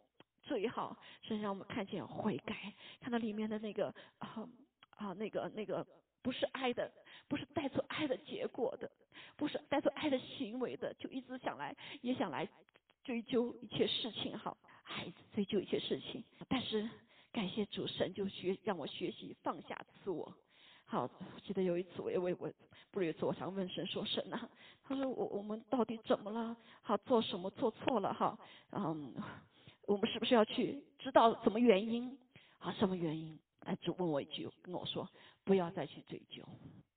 [0.43, 2.55] 最好，是让我们看见悔改，
[2.99, 3.87] 看到里面的那个
[4.19, 4.47] 啊
[4.97, 5.83] 啊那个那个。
[6.21, 6.91] 不是爱的，
[7.27, 8.89] 不是带出爱的结果的，
[9.35, 12.47] 不是带出爱的行为的，就一直想来，也想来
[13.03, 16.23] 追究一切事情，哈，孩子追究一切事情。
[16.47, 16.87] 但是
[17.31, 20.33] 感谢主神，就学让我学习放下自我。
[20.85, 21.09] 好，
[21.43, 22.51] 记得有一次，我也问我
[22.91, 24.49] 不是有一次，我想问神说神呐，
[24.83, 26.55] 他说我我们到底怎么了？
[26.81, 28.13] 好，做什么做错了？
[28.13, 28.37] 哈，
[28.71, 29.13] 嗯。
[29.87, 32.17] 我们是不是要去知道什么原因
[32.59, 32.71] 啊？
[32.71, 33.37] 什么原因？
[33.65, 35.09] 哎，主问我一句，跟我说，
[35.43, 36.43] 不要再去追究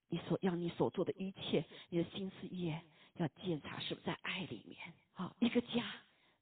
[0.07, 2.73] 你所让你所做的一切，你的心思意
[3.17, 4.77] 要检查是不是在爱里面。
[5.13, 5.83] 好，一个家。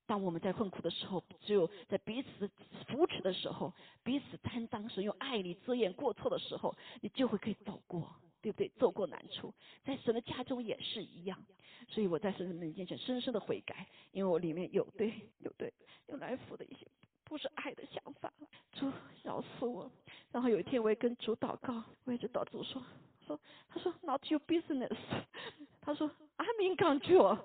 [0.05, 2.51] 当我们在困苦的时候，只有在彼此
[2.87, 8.67] 扶持的时候，彼此担当时用爱力遮掩过错的时候，你就会可以走过，对不对？
[8.77, 9.53] 走过难处，
[9.85, 11.41] 在神的家中也是一样。
[11.87, 15.73] 所以我在神的面前深深的悔改，因为我里面有对有对
[16.07, 16.85] 有来福的一些
[17.33, 18.47] 不是爱的想法了。
[18.73, 18.91] 主
[19.23, 19.91] 饶恕我。
[20.31, 22.79] 然后有一天我也跟主祷告，我也就祷主说
[23.25, 24.95] 说，他说 Not your business。
[25.81, 27.39] 他说 I'm in control。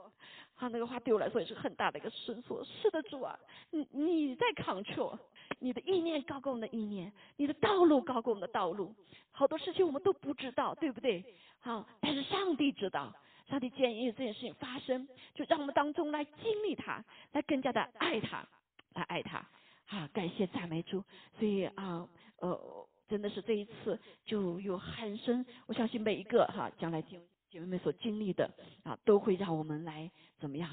[0.57, 2.63] 他那个话对我来说也是很大的一个伸缩。
[2.65, 3.39] 是的，主啊，
[3.71, 5.19] 你你在 control，
[5.59, 8.95] 你的意念高过我们的意念，你的道路高过我们的道路。
[9.31, 11.25] 好多事情我们都不知道，对不对？
[11.61, 13.11] 好，但是上帝知道，
[13.49, 18.47] 上帝建议这件事情发生，就让我们当中来经历它，来更加的爱他，
[18.93, 19.43] 来爱他。
[19.89, 21.03] 好，感谢赞美主。
[21.41, 27.21] 所以啊，呃，真的是这一次就有很深，我相信每一个哈，将来经。
[27.51, 30.71] 姐妹们所经历的啊，都会让我们来怎么样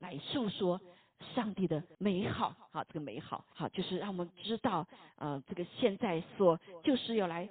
[0.00, 0.80] 来诉说
[1.36, 4.84] 上帝的美好啊，这个美好好，就是让我们知道
[5.18, 7.48] 呃，这个现在所就是要来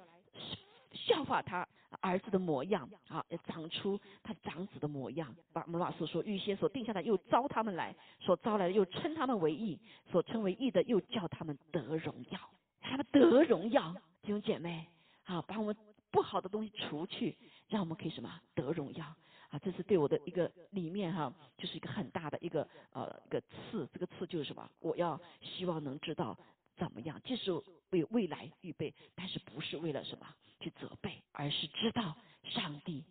[0.92, 1.66] 效法他
[2.00, 5.34] 儿子的模样啊，要长出他长子的模样。
[5.52, 9.78] 把我们老师说，预先所定下的又招他们来，所招来的又称他们为义，
[10.10, 12.40] 所称为义的又叫他们得荣耀，
[12.80, 14.86] 他们得荣耀，弟兄姐妹
[15.24, 15.76] 啊，把我们。
[16.08, 17.36] 不好的东西除去，
[17.68, 19.04] 让我们可以什么得荣耀
[19.50, 19.58] 啊！
[19.58, 23.86] 这是对我的一个里面哈，就是一个很大的一个呃一个刺。
[23.92, 24.66] 这个刺就是什么？
[24.80, 26.38] 我要希望能知道
[26.76, 27.52] 怎么样，这是
[27.90, 30.26] 为未来预备，但是不是为了什么
[30.60, 33.04] 去责备，而是知道上帝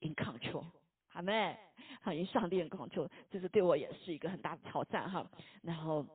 [0.00, 0.64] in control，
[1.08, 1.58] 好没？
[2.00, 5.30] 好，因上帝 in control，这是对我也是一个很大的挑战哈。
[5.62, 6.06] 然后。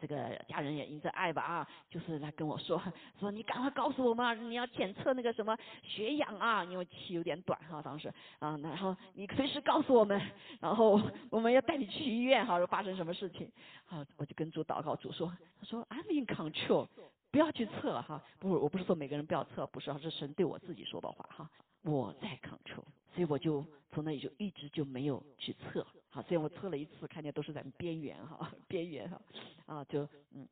[0.00, 2.82] 这个家人也因着爱吧啊，就是来跟我说
[3.20, 10.20] 说你赶快告诉我们，你要检测那个什么血氧啊，因为气有点短哈当时啊，然后你随时告诉我们，
[10.60, 11.00] 然后
[11.30, 13.50] 我们要带你去医院哈，发生什么事情，
[13.84, 16.88] 好我就跟主祷告，主说他说 I'm in control，
[17.30, 21.50] 不要去测哈，不我不是说每个人不要测，不是，是神对我自己说的话哈，
[21.82, 25.86] 我在 control，所以我就从那里就一直就没有去测。
[26.08, 29.20] 好，虽然我测了一次，看见都是在边缘哈， 边缘哈，
[29.66, 30.46] 啊，就嗯，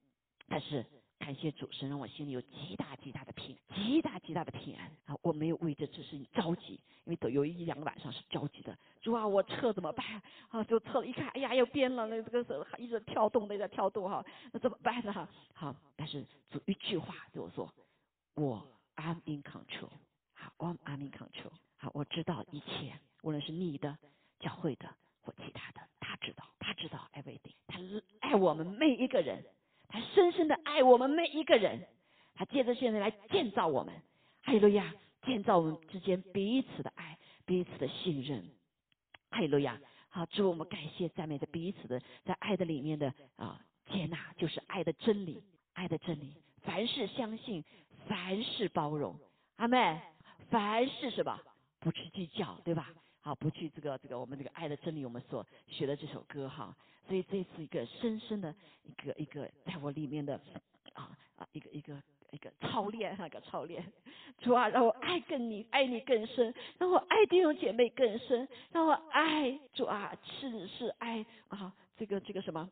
[0.49, 0.85] 但是
[1.19, 5.15] 感谢主神，让我心里有极大极大的平，极大极大的平安啊！
[5.21, 8.77] 我没有为这事情着急，因为都有一两个晚上是着急的。
[9.03, 10.23] 主啊，我测怎么办？
[10.49, 15.29] 啊，就测了一看，哎呀，又变了，那这个是一直跳动，那在跳动哈，那怎么办呢？
[15.53, 17.71] 好，但是主一句话对我说，
[18.35, 19.91] 我 I'm in control，
[20.33, 23.99] 好，我 I'm in control，好，我知道一切，无论是你的
[24.39, 24.89] 教会的。
[25.23, 27.79] 或其他的，他知道，他知道 everything，他
[28.21, 29.45] 爱我们每一个人，
[29.87, 31.87] 他深深的爱我们每一个人，
[32.35, 33.95] 他借着现在来建造我们，
[34.41, 34.95] 哈利路亚，
[35.27, 38.51] 建造我们之间彼此的爱，彼此的信任，
[39.29, 43.61] 哈利路亚，好，祝我们感谢赞美的彼此的在爱的里面的啊
[43.93, 47.63] 接纳，就是爱的真理，爱的真理，凡事相信，
[48.09, 49.21] 凡事包容，
[49.57, 50.01] 阿妹，
[50.49, 51.43] 凡事是吧？
[51.81, 52.93] 不去计较，对吧？
[53.23, 56.75] 好，不去这个这个我们这个爱的真理，我们所学的这首歌哈，
[57.07, 60.41] 所以这是一个深深的一个一个在我里面的
[60.95, 63.85] 啊啊一个一个一个操练那，个操练，
[64.39, 72.71] 主啊，让我爱更你爱你更深，让我爱弟兄姐妹更深，让我爱主啊是是爱啊这个这个什么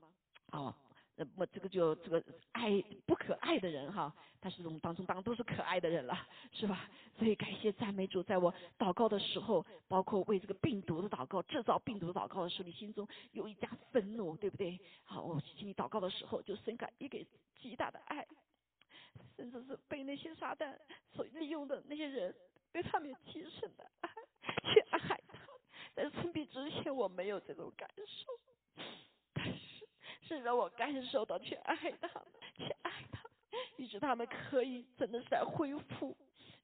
[0.53, 0.75] 哦。
[1.19, 6.17] 那么这个就这个爱不可爱的人哈，但是我们当中当然都是可爱的人了，
[6.53, 6.89] 是吧？
[7.19, 14.79] 所以感谢赞美主，在我祷告的时候，包括为这个病毒的祷告、制造病毒的祷告的时候，你心中有一家愤怒，对不对？
[15.03, 17.19] 好，我请你祷告的时候，就深感一个
[17.61, 18.25] 极大的爱，
[19.37, 20.73] 甚至是被那些撒旦
[21.13, 22.33] 所利用的那些人，
[22.71, 24.09] 对他们极深的爱，
[24.73, 25.39] 去爱他。
[25.97, 28.83] 在生病之前，我没有这种感受，
[30.29, 32.25] 是让我感受到去爱他们，
[32.59, 33.33] 去爱他们，
[33.79, 36.15] 以致他们可以真的是在恢复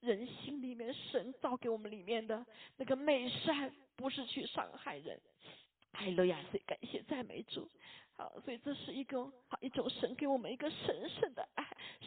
[0.00, 2.44] 人心里面神造给我们里面的
[2.76, 5.18] 那个美善，不是去伤害人。
[5.92, 7.68] 爱路亚，所以感谢赞美主。
[8.16, 11.66] 好，所以这是一个一种神给我们一个神圣的爱，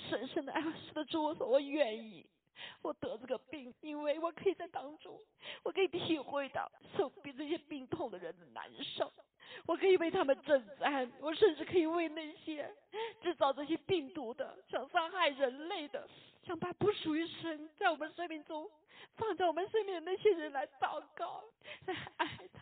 [0.09, 0.61] 神圣的爱。
[0.61, 2.25] 是的，主，我说我愿意。
[2.81, 5.19] 我得这个病，因为我可以在当中，
[5.63, 9.11] 我可以体会到受比这些病痛的人的难受，
[9.65, 12.69] 我可以为他们征战，我甚至可以为那些
[13.21, 16.07] 制造这些病毒的、想伤害人类的、
[16.43, 18.69] 想把不属于神在我们生命中
[19.15, 21.43] 放在我们身边的那些人来祷告，
[21.85, 22.61] 来爱他，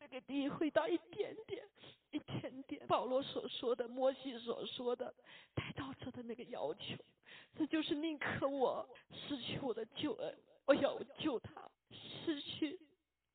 [0.00, 1.62] 那个体会到一点点
[2.10, 5.14] 一点点保罗所说的、摩西所说的
[5.54, 6.96] 带到者的那个要求，
[7.56, 11.52] 这就是宁可我失去我的救恩，我要救他；
[11.92, 12.78] 失去，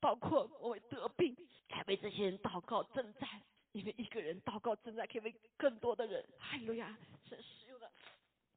[0.00, 1.34] 包括我得病，
[1.68, 3.28] 还为这些人祷告征战，
[3.72, 6.24] 因为一个人祷告征战可以为更多的人。
[6.38, 6.96] 哈利路亚！
[7.28, 7.90] 神使用的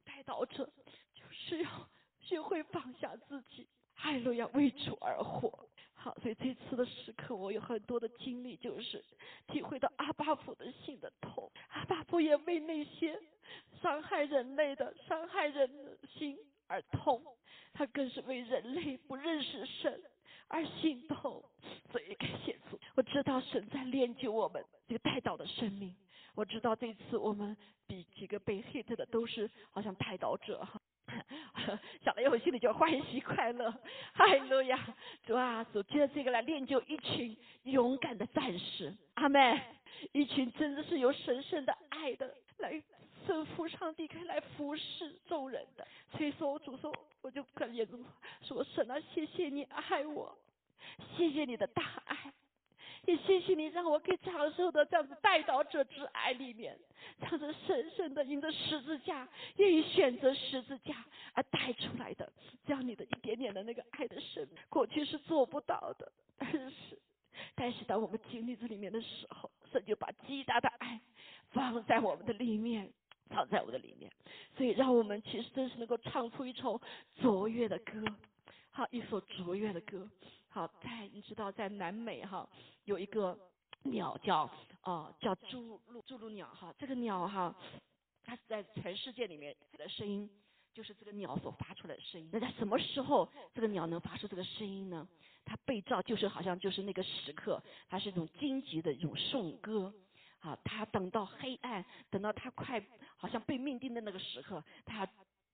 [0.04, 0.70] 带到者，
[1.14, 1.88] 就是要
[2.20, 3.68] 学会放下自己。
[3.94, 5.68] 哈利路亚，为主而活。
[5.94, 9.04] 好，所以这次的时刻，我有很多的经历，就是
[9.48, 11.52] 体会到阿巴父的心的痛。
[11.68, 13.20] 阿巴父也为那些
[13.82, 17.22] 伤害人类的、伤害人心而痛，
[17.74, 20.02] 他更是为人类不认识神
[20.50, 21.42] 而心痛。
[21.90, 25.94] 所以感谢主，我知道神在练就我们这个带导的生命。
[26.34, 30.80] 我知道这次我们比几个被 hit 的都是好像带导者哈。
[32.04, 33.68] 想了以后心里就欢喜快乐，
[34.14, 34.78] 哈利路亚！
[35.26, 39.60] 主啊，主借着这个来练就一群勇敢的战士，阿妹，
[40.12, 42.80] 一群真的是有神圣的爱的，来
[43.30, 45.86] 圣父上帝可以来服侍众人的。
[46.10, 47.96] 所以说我，主说，我就跟耶稣
[48.42, 50.36] 说：神啊，谢谢你爱我，
[51.16, 52.32] 谢谢你的大爱。
[53.06, 56.76] 也谢谢你让我可以长寿的这样子带到这之爱里面，
[57.20, 60.94] 这样子深深的因着十字架，愿意选择十字架
[61.32, 62.30] 而带出来的，
[62.66, 66.98] 这样你的一点点的那个爱的神，过去是做不到的，但是，
[67.54, 71.00] 但是当我们经历这里面的时候，神就把极大的爱
[71.52, 72.92] 放在我们的里面，
[73.30, 74.10] 藏在我的里面，
[74.56, 76.80] 所以让我们其实真是能够唱出一首
[77.22, 78.04] 卓越的歌，
[78.70, 80.06] 好，一首卓越的歌。
[80.48, 82.46] 好，在你知道，在南美哈
[82.84, 83.38] 有一个
[83.84, 84.50] 鸟叫
[84.82, 87.54] 哦叫朱鹭朱鹭鸟哈，这个鸟哈，
[88.24, 90.28] 它在全世界里面它的声音
[90.74, 92.28] 就是这个鸟所发出来的声音。
[92.32, 95.06] 那在什么时候这个鸟能发出这个声音呢？
[95.44, 99.92] 它被照就是好像就是那个时刻，它是一种荆棘的一种颂歌。
[100.40, 102.82] 好，他等到黑暗，等到他快
[103.16, 105.06] 好像被命定的那个时刻，他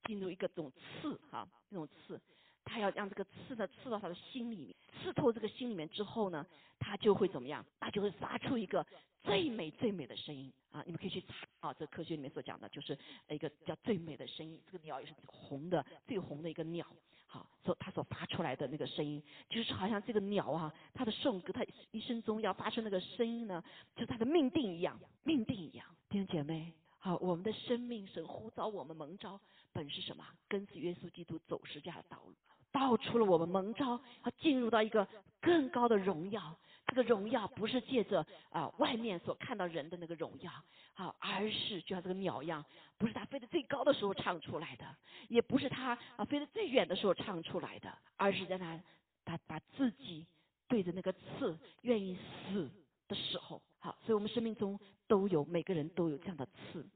[0.05, 2.21] 进入一个这种刺哈，那种刺。
[2.65, 6.45] 他要让这个刺呢刺到他的心里面，刺透这个心里面之后呢，
[6.81, 7.65] 他就会怎么样？
[7.79, 8.85] 他就会发出一个
[9.23, 10.83] 最美最美的声音啊！
[10.85, 14.61] 你们可以去查啊，这科学里面所讲的就是一个叫最美的声音。
[14.67, 16.85] 这个鸟也是红的，最红的一个鸟。
[17.27, 23.63] 好，所他所发出来的那个声音，就是好像这个鸟啊，它的颂歌，它一生中要发出那个声音呢，
[23.97, 25.87] 就它的命定一样，命定一样。
[26.09, 29.41] 弟兄姐妹，好，我们的生命神呼召我们蒙召，
[29.73, 30.25] 本是什么？
[30.49, 32.33] 跟随耶稣基督走十架的道路。
[32.73, 35.09] 道出了我们蒙召要进入到一个
[35.41, 36.57] 更高的荣耀。
[36.87, 40.53] 这个荣耀不是借着啊外面所看到人的那个荣耀，
[40.95, 42.65] 好，而是就像这个鸟一样，
[42.97, 44.97] 不是它飞得最高的时候唱出来的，
[45.29, 48.81] 也不是它啊飞得最远的时候唱出来的，而是在它
[49.25, 50.27] 它把自己
[50.69, 52.71] 对着那个刺愿意死
[53.09, 53.61] 的时候。
[53.79, 56.87] 好，所以我们生命中都有每个人都有这样的刺。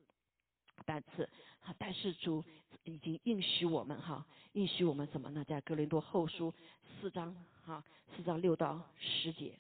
[0.87, 1.29] 但是，
[1.61, 2.43] 哈，但是主
[2.85, 5.45] 已经应许我们哈，应许我们什么呢？
[5.45, 6.53] 在格林多后书
[7.01, 7.85] 四章哈，
[8.17, 9.53] 四章六到十节，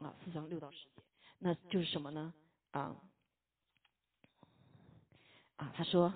[0.00, 1.02] 啊，四章六到十节，
[1.38, 2.32] 那就是什么呢？
[2.70, 2.96] 啊，
[5.56, 6.12] 啊，他说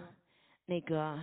[0.67, 1.19] 那个，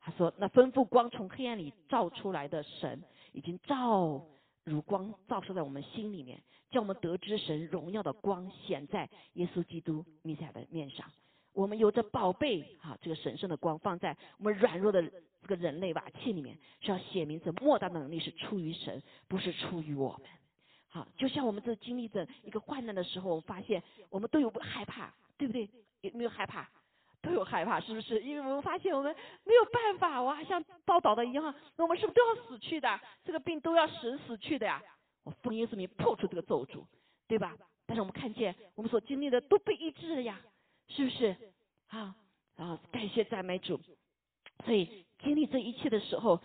[0.00, 4.26] 他说那吩咐光从黑暗里照出来的神，已经照。
[4.66, 11.06] 如光照射在我们心里面，叫我们得知神荣耀的光显在耶稣基督弥赛亚的面上。
[11.52, 20.30] 我们有着宝贝啊，这个神圣的光放在我们软弱的这个人类瓦器里面，是要写明这莫大的能力是出于神，不是出于我们。
[20.94, 25.68] 好，就像我们这经历着一个患难的时候，我们发现我们都有害怕，对不对？
[26.02, 26.68] 有没有害怕？
[27.20, 28.22] 都有害怕，是不是？
[28.22, 33.00] 因为我们发现我们没有办法哇，像报道的一样，那我们是不是都要死去的？
[33.24, 34.80] 这个病都要死死去的呀！
[35.24, 36.84] 我奉耶稣名破除这个咒诅，
[37.26, 37.56] 对吧？
[37.86, 40.40] 但是我们看见我们所经历的都被医治了呀，
[40.86, 41.36] 是不是？
[41.88, 42.14] 啊
[42.56, 42.78] 啊！
[42.92, 43.80] 感谢赞美主。
[44.64, 46.40] 所以经历这一切的时候，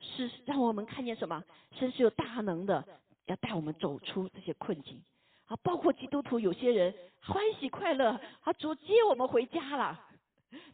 [0.00, 1.44] 是让我们看见什么？
[1.78, 2.84] 神是有大能的，
[3.26, 5.02] 要带我们走出这些困境。
[5.46, 10.08] 啊，包括基督徒有些人欢喜快乐，啊，主接我们回家了。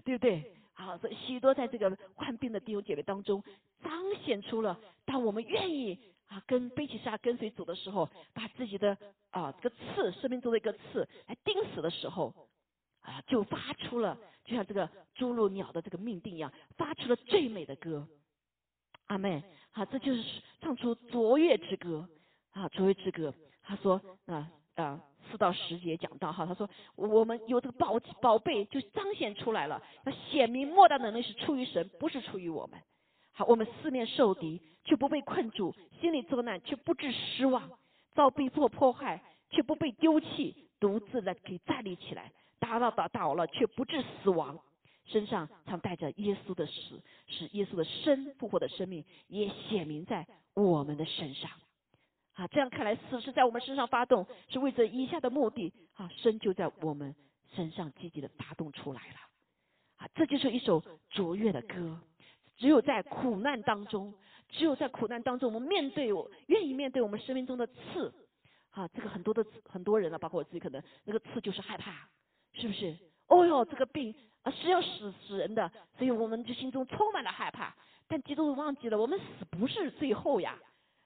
[0.04, 0.56] 对不对？
[0.72, 3.40] 好，所以许多在这个患病的弟兄姐妹当中，
[3.80, 3.92] 彰
[4.24, 5.96] 显出了，当我们愿意
[6.26, 8.98] 啊，跟背起沙跟随主的时候，把自己的
[9.30, 12.34] 啊这个刺，生命中的一个刺来钉死的时候，
[13.02, 18.04] 啊，就发出了，就像这个朱鹭鸟的这个命定一样，发出了最美的歌。
[19.06, 22.08] 阿妹，好，这就是唱出卓越之歌，
[22.62, 23.32] 啊，卓越之歌。
[23.62, 25.00] 他说啊啊。
[25.30, 32.80] 四到十节讲到哈，他说我们有这个宝宝贝就彰显出来了，那显明莫大能力是出于神，不是出于我们。
[33.32, 37.70] 好，我们四面受敌却不被困住，心里作难却不致失望，
[38.14, 44.58] 遭逼迫迫害却不被丢弃，独自的可以站立起来，打倒打倒了却不致死亡，
[45.04, 51.50] 身上常带着耶稣的死，使耶稣的生复活的生命也显明在我们的身上。
[52.38, 55.72] 啊，这样看来，死是在我们身上发动，是为着以下的目的。
[55.94, 57.12] 啊，生就在我们
[57.52, 59.16] 身上积极的发动出来了。
[59.96, 60.80] 啊，这就是一首
[61.10, 62.00] 卓越的歌。
[62.56, 64.14] 只有在苦难当中，
[64.48, 68.14] 只有在苦难当中，我们面对我愿意面对我们生命中的刺。
[68.70, 72.08] 啊，这个很多的很多人啊，包括我自己，可能那个刺就是害怕，
[72.52, 72.96] 是不是？
[73.26, 77.74] 哦哟，这个病啊是要死死人的，所以我们就心中充满了害怕。
[78.06, 80.56] 但基督忘记了，我们死不是最后呀。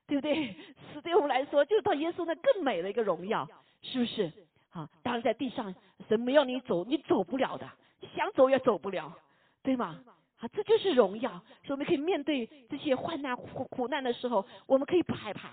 [0.07, 0.55] 对不对？
[0.93, 3.49] 死对我们来说，就是到耶稣那更美的一个荣耀，
[3.83, 4.31] 是不是？
[4.71, 5.75] 啊，当然在地上，
[6.09, 7.69] 神没有你走，你走不了的，
[8.17, 9.15] 想走也走不了，
[9.63, 10.03] 对吗？
[10.39, 11.31] 啊，这就是荣耀，
[11.63, 15.51] 所以我们可以面对这些患难苦苦难的时候，我们可以不害怕，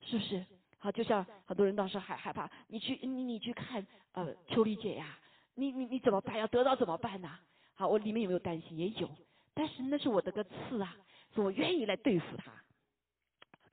[0.00, 0.44] 是不是？
[0.78, 5.18] 好，就像很多人当时还害怕，你去你你去看呃秋丽姐呀，
[5.54, 6.38] 你你你怎么办？
[6.38, 7.30] 要得到怎么办呢？
[7.74, 8.76] 好，我里面有没有担心？
[8.76, 9.08] 也有，
[9.54, 10.96] 但是那是我的个刺啊，
[11.34, 12.50] 所以我愿意来对付他。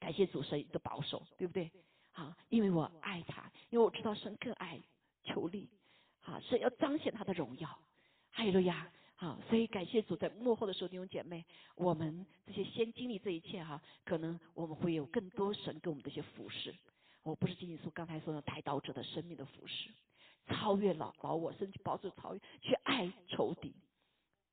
[0.05, 1.71] 感谢主神的保守，对不对？
[2.11, 4.79] 好，因为我爱他，因为我知道神更爱
[5.23, 5.67] 求利，
[6.21, 7.67] 好，神要彰显他的荣耀。
[8.29, 8.87] 哈利路亚！
[9.15, 11.43] 好，所以感谢主，在幕后的时候，弟兄姐妹，
[11.73, 16.75] 我们这些先经历这一切哈，可能我们会有更多神给我们这些服饰。
[17.23, 19.89] 我不是仅仅说刚才说的带刀者的生命的服饰，
[20.49, 23.73] 超越老老我，甚至保守超越，去爱仇敌，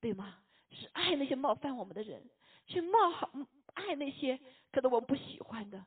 [0.00, 0.38] 对吗？
[0.70, 2.22] 是爱那些冒犯我们的人，
[2.66, 3.30] 去冒好。
[3.74, 4.38] 爱那些
[4.70, 5.84] 可能我们不喜欢的，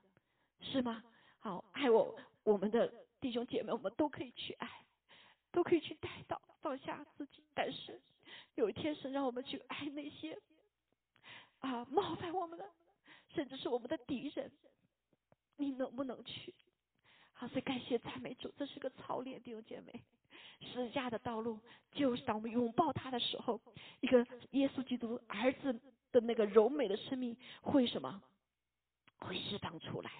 [0.59, 1.03] 是吗？
[1.39, 4.67] 好，爱我我们的弟兄姐妹，我们都可以去爱，
[5.51, 7.43] 都可以去带到放下自己。
[7.53, 8.01] 但是
[8.55, 10.37] 有一天神让我们去爱那些
[11.59, 12.67] 啊冒犯我们的，
[13.33, 14.51] 甚至是我们的敌人，
[15.57, 16.53] 你能不能去？
[17.33, 20.01] 好，所以感谢赞美主，这是个操练，弟兄姐妹，
[20.61, 21.59] 十字架的道路
[21.91, 23.59] 就是当我们拥抱他的时候，
[23.99, 25.79] 一个耶稣基督儿子。
[26.15, 28.21] 的那个柔美的生命会什么？
[29.19, 30.11] 会释放出来，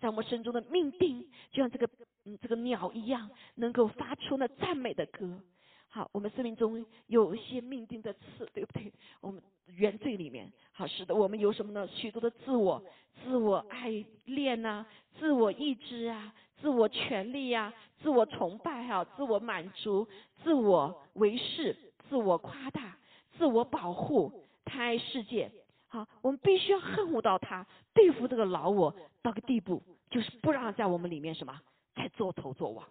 [0.00, 1.88] 在我们身中的命定，就像这个
[2.24, 5.40] 嗯这个鸟一样，能够发出那赞美的歌。
[5.88, 8.92] 好，我们生命中有一些命定的刺，对不对？
[9.20, 11.86] 我们原罪里面，好是的，我们有什么呢？
[11.86, 12.82] 许多的自我、
[13.22, 14.84] 自我爱恋呐，
[15.18, 17.72] 自我意志啊，自我权利呀，
[18.02, 20.08] 自我崇拜哈，自我满足，
[20.42, 21.76] 自我为是，
[22.08, 22.98] 自我夸大，
[23.38, 24.41] 自我保护。
[24.64, 25.50] 贪爱世界，
[25.88, 31.60] 好，我们必须要恨恶到他，对付这个老我到个地步，就是不让在我们里面什么
[31.94, 32.88] 再做头做王。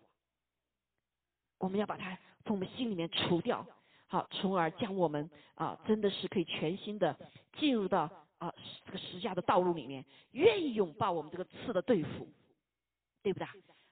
[1.58, 3.66] 我们要把它从我们心里面除掉，
[4.08, 7.16] 好，从而将我们啊，真的是可以全新的
[7.58, 8.54] 进入到啊
[8.86, 12.28] 这个实价的道路里面，愿意拥抱我们这个刺的对付，
[13.24, 13.48] 对不对？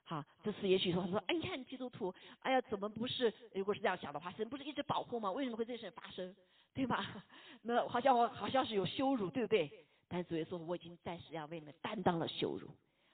[0.09, 3.31] 好，这是也许说，他说，哎，你看基督徒，哎呀，怎么不是？
[3.53, 5.31] 如果是这样想的话，神不是一直保护吗？
[5.31, 6.35] 为什么会这事发生？
[6.73, 7.23] 对吧？
[7.61, 9.71] 那好像我好像是有羞辱，对不对？
[10.07, 12.71] 但主耶稣说，我已经暂时要为你们担当了羞辱。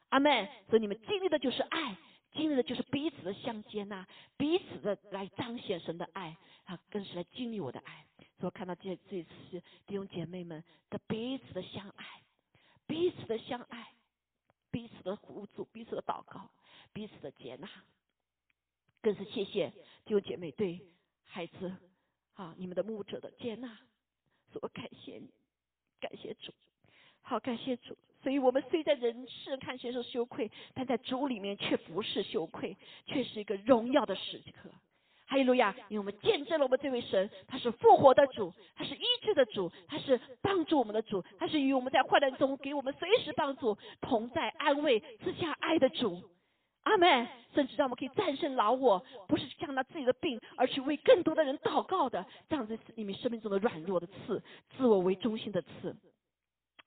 [0.08, 0.48] 阿门。
[0.70, 1.98] 所以你们经历的就是爱，
[2.32, 8.06] 经历的就是彼此的相接纳，彼此的来彰显神的爱啊，更是来经历我的爱。
[8.40, 12.06] 所以看到这这次弟兄姐妹们的彼此的相爱，
[12.88, 13.92] 彼此的相爱，
[14.76, 16.50] 彼此的互助，彼此的祷告。
[16.92, 17.70] 彼此的接纳，
[19.02, 19.70] 更是谢谢
[20.04, 20.82] 弟兄姐妹对
[21.24, 21.72] 孩子
[22.34, 23.80] 啊，你们的牧者的接纳，
[24.52, 25.30] 所感谢你，
[26.02, 26.52] 感谢主，
[27.22, 27.98] 好感谢主。
[28.22, 34.70] 所以我们虽在人世看起来是羞愧，但在主里面却不是羞愧，却是一个荣耀的时刻。
[35.36, 35.76] 哈利路亚！
[35.90, 46.24] 因为我们见证了我们这位神，他是复活的主，他是医治的主，他是帮助我们的主，他是与我们在患难中给我们随时帮助、同在安慰、赐下爱的主。
[46.84, 47.28] 阿门！
[47.54, 54.42] 甚至让我们可以战胜老我，不是向他自己的病，而去为更多的人祷告的，这样子你们生命中的软弱的刺，
[54.78, 55.94] 自我为中心的刺。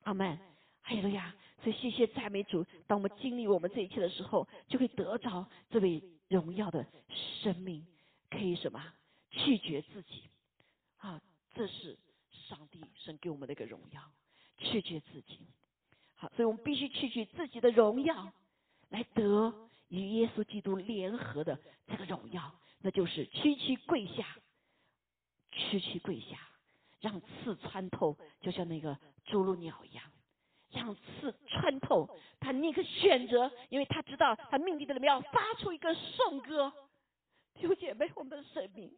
[0.04, 0.38] 阿门！
[0.80, 1.34] 哈利路亚！
[1.62, 6.86] 所以谢谢赞美主，当我们经历我们这一切的时候，就会得着这位荣耀的
[7.42, 7.84] 生命，
[8.30, 8.82] 可以什么
[9.30, 10.24] 拒绝自己
[10.98, 11.20] 啊？
[11.54, 11.98] 这是
[12.30, 14.02] 上帝神给我们的一个荣耀，
[14.58, 15.46] 拒绝自己。
[16.14, 18.32] 好，所以我们必须拒绝自己的荣耀，
[18.90, 19.54] 来得。
[19.88, 24.36] 与耶稣基督联合的这个荣耀，那就是屈膝跪下，
[25.50, 26.38] 屈膝跪下，
[27.00, 30.04] 让刺穿透，就像那个朱鹭鸟一样，
[30.72, 32.06] 让刺穿透。
[32.38, 36.70] 他宁可选择，因为他知道他命里的里面要发出一个颂歌。
[37.58, 38.90] 弟兄姐妹，我们的生命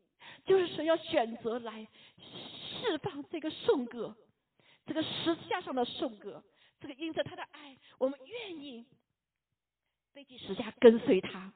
[0.44, 1.86] 就是说要选择来
[2.18, 4.14] 释放这个颂歌，
[4.86, 6.42] 这个十字架上的颂歌，
[6.78, 8.86] 这个因着他的爱，我们愿意。
[10.12, 11.52] 背起十架跟随他，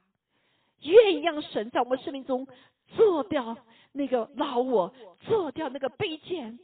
[0.82, 2.46] 愿意让神在我们生命中
[2.86, 3.58] 做掉
[3.90, 4.94] 那个老我，
[5.26, 6.56] 做掉那个卑贱，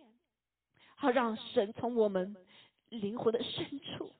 [0.95, 2.37] 好让神从我们
[2.91, 4.13] 灵魂的深处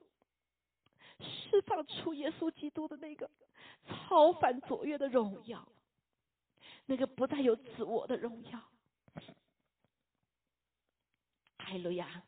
[1.19, 3.31] 释放出耶稣基督的那个
[3.87, 5.65] 超凡卓越的荣耀，
[6.85, 8.59] 那个不再有自我的荣耀。
[11.57, 12.23] 哈利路亚，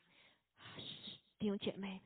[1.37, 1.99] 弟兄姐妹，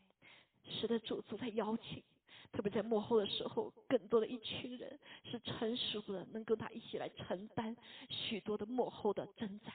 [0.63, 2.03] 是的，主主在邀请，
[2.51, 7.75] 特别在幕后的时候，更多的一群人是成熟的，能跟他一起来承担
[8.09, 9.71] 许多的幕后的征战，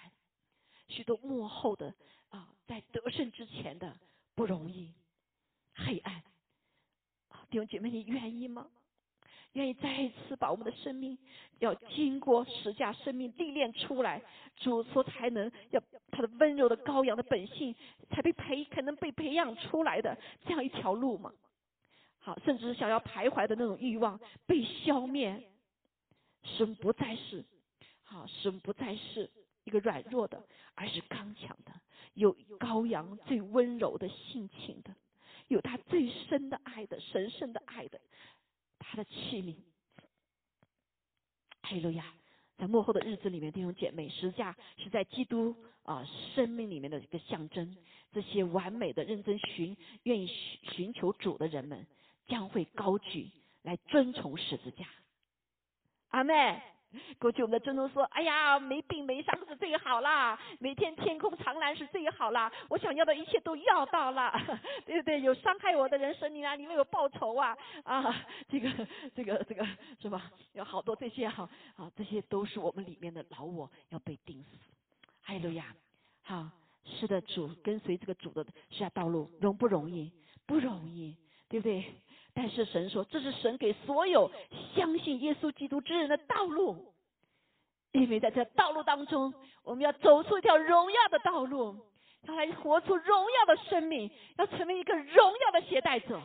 [0.89, 1.95] 许多幕后的
[2.31, 3.97] 啊，在得胜之前的
[4.35, 4.93] 不容易、
[5.75, 6.23] 黑暗。
[7.49, 8.69] 弟兄姐妹，你愿意吗？
[9.53, 11.19] 愿意再一次把我们的生命
[11.59, 14.23] 要经过十架生命历练出来，
[14.57, 17.75] 主说才能要他的温柔的羔羊的本性
[18.11, 21.33] 才被培可能被培养出来的这样一条路嘛？
[22.19, 25.43] 好，甚至是想要徘徊的那种欲望被消灭，
[26.45, 27.45] 使我们不再是
[28.05, 29.31] 好，使我们不再是
[29.65, 30.43] 一个软弱的，
[30.75, 31.73] 而是刚强的，
[32.15, 34.95] 有羔羊最温柔的性情的，
[35.49, 38.01] 有他最深的爱的神圣的爱的。
[38.83, 39.55] 他的器皿，
[41.63, 42.05] 哈利路亚！
[42.59, 47.77] 在幕后的日子里面，弟兄姐妹，十字架是在基督啊生命里面的一个象征。
[48.13, 51.87] 这些完美的、认真寻、愿意寻寻求主的人们，
[52.27, 53.31] 将会高举
[53.63, 54.87] 来尊崇十字架。
[56.09, 56.63] 阿妹。
[57.19, 64.33] 过去我们的尊宗说：“哎呀，没病没伤是最好啦，每天天空长蓝是最好啦， 我想要的一切都要到了，
[64.87, 65.21] 对不对？
[65.21, 68.25] 有伤害我的人，神你啊，你为我报仇啊啊！
[68.49, 68.71] 这个
[69.15, 69.67] 这个这个
[70.01, 70.31] 是吧？
[70.53, 74.59] 有好多这些哈啊，这些都是我们里面的老我要被钉死。
[75.23, 75.75] 哈利路亚！
[76.23, 76.49] 好，
[76.85, 80.13] 是的，主跟随这个主的下道路容不容易？
[80.47, 81.17] 不容易，
[81.49, 81.85] 对不对？”
[82.35, 84.31] 但是神说，这是神给所有
[84.75, 86.95] 相信耶稣基督之人的道路，
[87.93, 91.77] 因为在这道路当中，我们要走出一条荣耀的道路，
[92.23, 96.23] 要来活出荣耀的生命，要成为一个荣耀的携带者。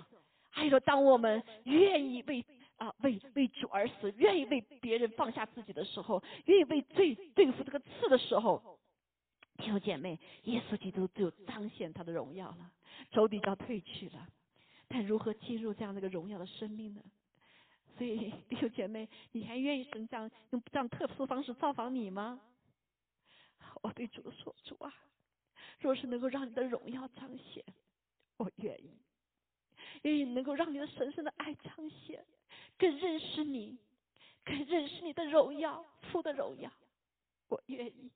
[0.49, 2.43] 还有，当我们愿意为
[2.77, 8.79] 啊为为主而死，愿意为别人放下自己的时候，愿意为罪对付这个刺的时候，
[9.57, 12.71] 弟兄姐妹，耶稣基督就彰显他的荣耀了，
[13.11, 14.27] 仇敌就要退去了。
[14.87, 17.01] 但如何进入这样的一个荣耀的生命呢？
[17.97, 22.39] 所以弟兄姐妹，你还愿意神这样用这样特殊的方式造访你吗？
[23.81, 24.93] 我对主说：主啊，
[25.79, 27.63] 若是能够让你的荣耀彰显，
[28.37, 28.89] 我愿意；
[30.03, 32.23] 愿意能够让你的神圣的爱彰显，
[32.77, 33.77] 更认识你，
[34.43, 36.71] 更认识你的荣耀，父的荣耀，
[37.49, 38.11] 我愿意。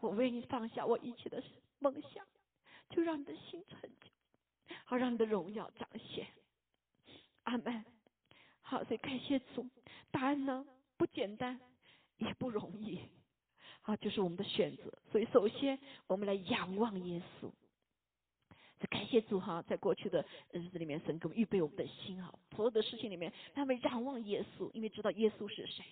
[0.00, 1.42] 我为你放下我一切的
[1.78, 2.26] 梦想，
[2.90, 4.10] 就让你的心成就。
[4.84, 6.26] 好，让你的荣耀彰显，
[7.44, 7.84] 阿门。
[8.60, 9.66] 好，所以感谢主。
[10.10, 10.66] 答案呢
[10.96, 11.58] 不简单，
[12.16, 13.00] 也不容易。
[13.82, 14.92] 好，就是我们的选择。
[15.10, 17.50] 所以，首先我们来仰望耶稣。
[18.90, 25.84] 感谢主哈，在过去的日子里面，神给我们预备我们的心啊，所有的事情里面，他们仰望耶稣，因为知道耶稣是谁。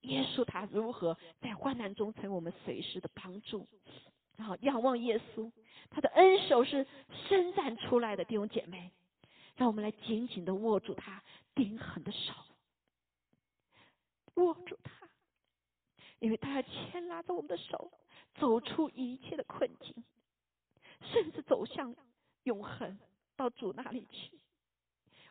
[0.00, 3.66] 耶稣他如何在患难中成为我们随时的帮助。
[4.36, 5.50] 然后仰望耶稣，
[5.88, 6.86] 他的恩手是
[7.28, 8.90] 伸展出来的，弟兄姐妹，
[9.56, 11.22] 让我们来紧紧的握住他
[11.54, 12.34] 钉痕的手，
[14.34, 15.08] 握住他，
[16.18, 17.90] 因为他要牵拉着我们的手，
[18.34, 20.04] 走出一切的困境，
[21.00, 21.96] 甚至走向
[22.42, 22.98] 永恒，
[23.36, 24.38] 到主那里去，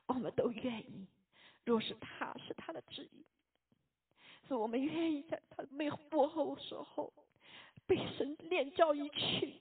[0.08, 1.08] 我们都愿意。
[1.64, 3.24] 若是他是他的旨意，
[4.48, 7.14] 是我们愿意在他没幕后时候。
[7.88, 9.54] 被神炼教一去，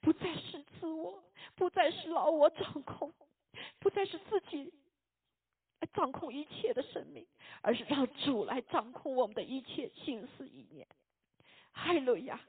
[0.00, 1.22] 不再是自我，
[1.54, 3.12] 不再是老我掌控，
[3.78, 4.72] 不再是自己
[5.94, 7.26] 掌控一切的生命，
[7.62, 10.86] 而是让主来掌控我们的一切心思意念。
[11.72, 12.40] 哈利路亚！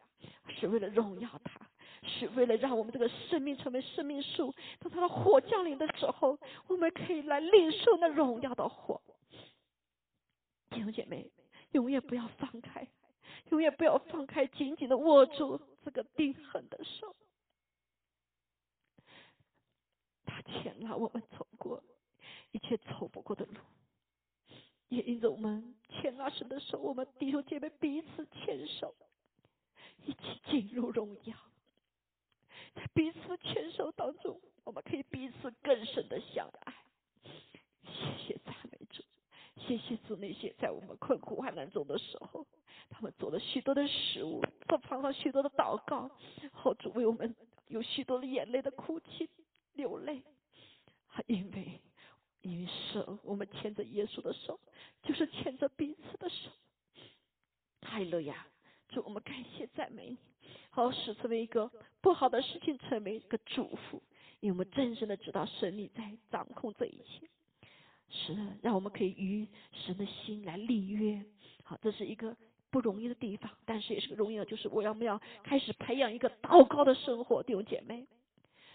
[0.60, 1.70] 是为了荣耀他，
[2.02, 4.52] 是为了让我们这个生命成为生命树。
[4.80, 9.00] 当他的火降临的时候，我们可以来领受那荣耀的火。
[10.72, 11.30] 弟兄姐妹，
[11.74, 12.88] 永远不要放开。
[13.50, 17.16] 永远不要放开，紧紧的握住这个钉痕的手。
[20.26, 21.84] 他牵拉我们走过
[22.52, 23.56] 一切走不过的路，
[24.89, 28.93] 也因着我们牵拉神的手，我们弟兄姐妹彼此牵手，
[30.06, 31.36] 一起进入荣耀。
[32.76, 36.74] 在彼此牵手当中，我们可以彼此更深的相爱。
[37.84, 39.02] 谢谢赞美主，
[39.60, 42.45] 谢谢主那些在我们困苦患难中的时候。
[42.89, 46.10] 他们做了许多的食物，做放了许多的祷告，
[46.53, 47.36] 好主为我们
[47.68, 49.30] 有许多的眼泪的哭泣
[49.74, 50.24] 流泪，
[51.26, 51.82] 因为
[52.41, 54.58] 因为手我们牵着耶稣的手，
[55.03, 56.49] 就是牵着彼此的手。
[57.82, 58.47] 哈利路亚！
[58.88, 60.18] 主，我们感谢赞美你，
[60.70, 64.01] 好使成为一个不好的事情成为一个祝福，
[64.39, 67.28] 因为我们真正的知道神你在掌控这一切。
[68.10, 71.24] 是，让我们可以与神的心来立约。
[71.64, 72.36] 好，这是一个
[72.70, 78.08] 不容易的地方，但是也是个荣耀，就是我要不要开始培养一个祷告的生活，弟兄姐妹。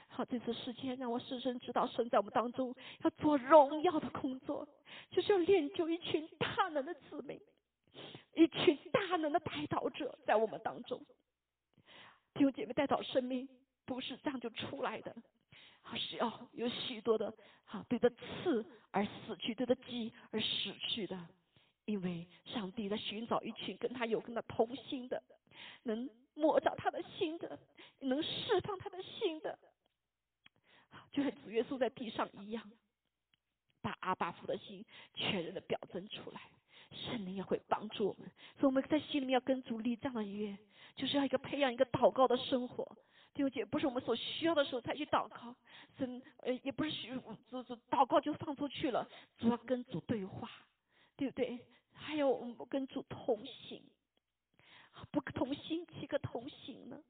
[0.09, 4.69] 好，这次时间让我深深知道，神在我们当中要做荣耀的工作，
[5.11, 7.41] 就是要练就一群大能的子民，
[8.35, 11.01] 一群大能的带导者在我们当中。
[12.35, 13.49] 弟兄姐妹，带导生命
[13.87, 15.17] 不是这样就出来的。
[15.83, 17.33] 还是要有许多的，
[17.65, 21.19] 哈，对着刺而死去，对着鸡而死去的，
[21.85, 25.23] 因为上帝在寻找一群跟他有跟他同心的，
[25.83, 27.59] 能摸着他的心的，
[28.01, 29.59] 能释放他的心的，
[31.11, 32.71] 就像主耶稣在地上一样，
[33.83, 36.41] 把阿巴夫的心全然的表征出来，
[36.91, 40.57] 圣灵也会帮助我们，所以我们在心里面要跟主立这样的约，
[40.95, 42.97] 就是要一个培养一个祷告的生活。
[43.35, 45.55] 弟兄姐，不是我们所需要的时候才去祷告，
[45.97, 47.19] 神呃也不是许
[47.49, 49.09] 主主祷告就放出去了，
[49.39, 50.51] 主要跟主对话，
[51.17, 51.59] 对不对？
[51.95, 53.83] 还有我们跟主同行，
[55.11, 57.03] 不可同心岂可同行呢？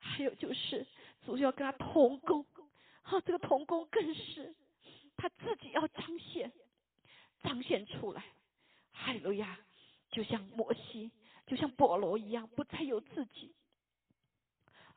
[0.00, 0.86] 还有就是
[1.24, 2.44] 主要跟他同工，
[3.02, 4.54] 好，这个同工更是
[5.16, 6.50] 他自己要彰显，
[7.42, 8.24] 彰显出来。
[8.92, 9.56] 哈利路亚，
[10.10, 11.12] 就像摩西，
[11.46, 13.54] 就像保罗一样，不再有自己。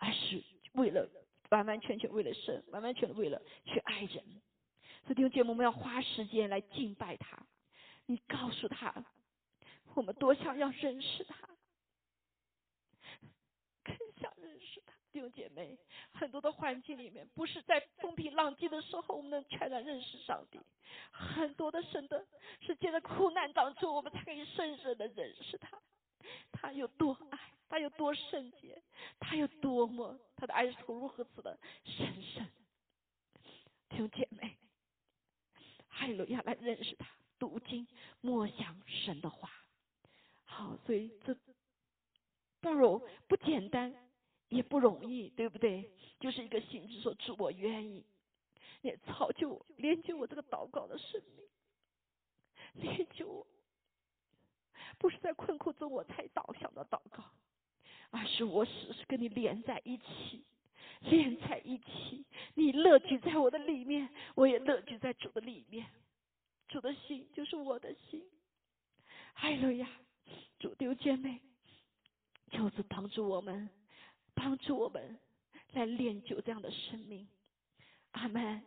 [0.02, 0.44] 而是
[0.74, 1.08] 为了
[1.50, 4.42] 完完全全为了神，完完全全为了去爱人。
[5.04, 7.38] 所以弟兄姐妹，我们要花时间来敬拜他。
[8.08, 9.06] 你告诉他，
[9.94, 11.48] 我们多想要认识他，
[13.84, 14.94] 更想认识他。
[15.12, 15.78] 弟兄姐妹，
[16.14, 20.60] 很多的环境里面，不是在风平浪静的时候，我们能全然认识上帝。
[21.12, 22.26] 很多的神的
[22.62, 25.80] 是借着苦难当中，我们才可以深深的认识他。
[26.52, 27.40] 他有多爱，
[27.72, 28.84] 他有多圣洁，
[29.18, 32.46] 他有多么他的爱是如何此的神圣。
[33.88, 34.58] 弟兄姐妹，
[35.88, 37.08] 还有要来认识他，
[37.40, 37.88] 读经
[38.20, 39.50] 默想神的话。
[40.44, 41.34] 好，所以这
[42.60, 43.96] 不容不简单，
[44.50, 45.90] 也不容易，对不对？
[46.20, 48.06] 就是一个心智说主，我愿意，
[48.82, 51.48] 也造就连接我这个祷告的生命，
[52.74, 53.48] 练就我。
[55.00, 57.24] 不是在困苦中我才祷想的祷告，
[58.32, 60.44] 是我时时跟你连在一起，
[61.02, 62.26] 连在一起。
[62.54, 65.86] 你乐居在我的里面，我也乐居在主的里面。
[66.68, 68.24] 主的心就是我的心。
[69.34, 69.88] 哎路呀，
[70.60, 71.40] 主丢姐妹，
[72.52, 73.70] 就是帮助我们，
[74.34, 75.20] 帮助我们
[75.74, 77.28] 来练就这样的生命。
[78.12, 78.64] 阿门。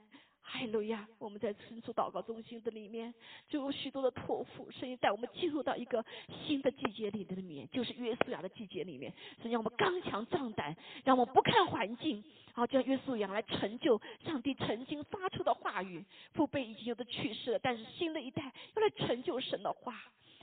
[0.55, 1.05] 哈利路亚！
[1.19, 3.13] 我们在深处祷告中心的里面，
[3.49, 6.05] 就有许多的托付，声音带我们进入到一个
[6.47, 16.05] 新的季节里的里面，就是约书亚的季节里面，是让我们刚强壮胆，让我们不看环境，好叫约书亚来成就上帝曾经发出的话语。
[16.35, 18.45] 父辈已经有的去世了，但是新的一代
[18.77, 19.93] 要来成就神的话，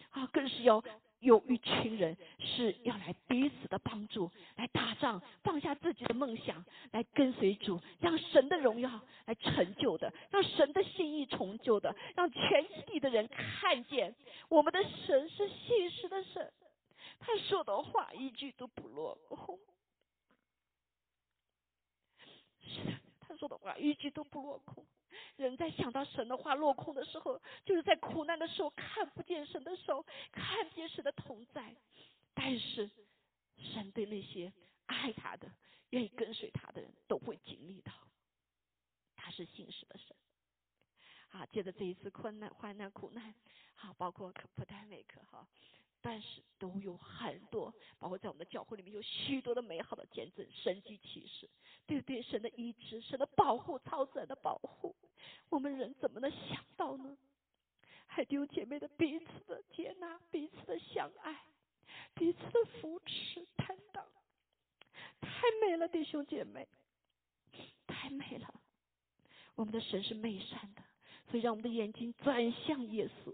[0.09, 0.83] 啊，更是要。
[1.21, 14.15] 有一群人是要来彼此的帮助，来打仗，放下自己的梦想，来跟随主，让神的荣耀来成就的，让神的心意成就的，让全地的人看见
[14.49, 16.51] 我们的神是信实的神，
[17.19, 19.59] 他说的话一句都不落空。
[22.65, 24.83] 是的，他说的话一句都不落空。
[25.35, 31.75] 人在想到神的话落空的时候，就是在苦难的时候看不见神的手，看不见神的同在。
[32.33, 32.89] 但是
[33.57, 34.51] 神对那些
[34.85, 35.51] 爱他的、
[35.89, 37.91] 愿意跟随他的人都会经历到，
[39.15, 40.15] 他是信实的神。
[41.29, 43.33] 好，接着这一次困难、患难、苦难，
[43.75, 45.47] 好，包括可不太美可哈。
[46.01, 51.49] 但是都有很多，包括在我们的教会里面有许多的美好的见证、神迹启示，
[51.85, 52.21] 对不对？
[52.21, 54.95] 神的医治、神的保护、超自然的保护，
[55.49, 57.17] 我们人怎么能想到呢？
[58.07, 61.43] 还有姐妹的彼此的接纳、彼此的相爱、
[62.13, 64.05] 彼此的扶持、担当，
[65.21, 65.29] 太
[65.61, 66.67] 美了，弟兄姐妹，
[67.87, 68.53] 太美了。
[69.55, 70.81] 我们的神是美善的，
[71.29, 73.33] 所以让我们的眼睛转向耶稣。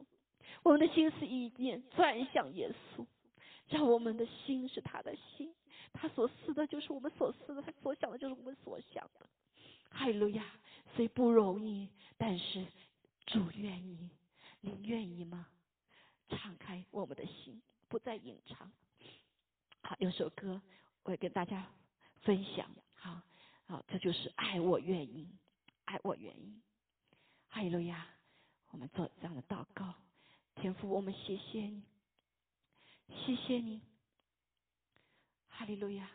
[0.67, 3.05] 我们的心思意念转向耶稣，
[3.69, 5.55] 让我们的心是他的心，
[5.93, 9.29] 他所思的就是我们所思的，他所想的就是我们所想的。
[9.89, 10.43] 哈利路亚，
[10.93, 11.87] 虽不容易，
[12.17, 12.67] 但是
[13.27, 14.09] 主愿意，
[14.59, 15.47] 您愿意吗？
[16.27, 18.69] 敞开我们的心，不再隐藏。
[19.83, 20.61] 好，有首歌
[21.03, 21.65] 我会跟大家
[22.23, 22.69] 分享。
[22.93, 23.21] 好，
[23.67, 25.29] 好，这就是爱我愿意，
[25.85, 26.61] 爱我愿意。
[27.47, 28.05] 哈利路亚。
[28.69, 29.93] 我们做这样的祷告，
[30.59, 31.83] 天父，我们谢谢你，
[33.09, 33.79] 谢谢你，
[35.47, 36.09] 哈利路亚，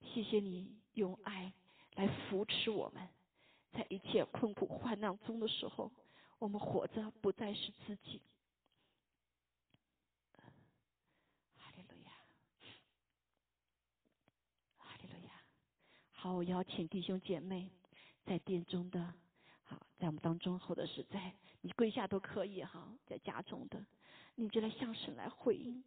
[0.00, 1.52] 谢谢你用爱
[1.94, 3.08] 来扶持我们，
[3.72, 5.90] 在一切困苦患难中的时候，
[6.38, 8.22] 我们活着不再是自己。
[11.56, 12.12] 哈利路亚，
[14.76, 15.32] 哈利路亚。
[16.12, 17.68] 好，我邀请弟兄姐妹
[18.24, 19.14] 在殿中的，
[19.64, 23.84] 好，在我们当中，或者是在你跪下都可以哈，在家中的，
[24.36, 25.82] 你就来向神来回应。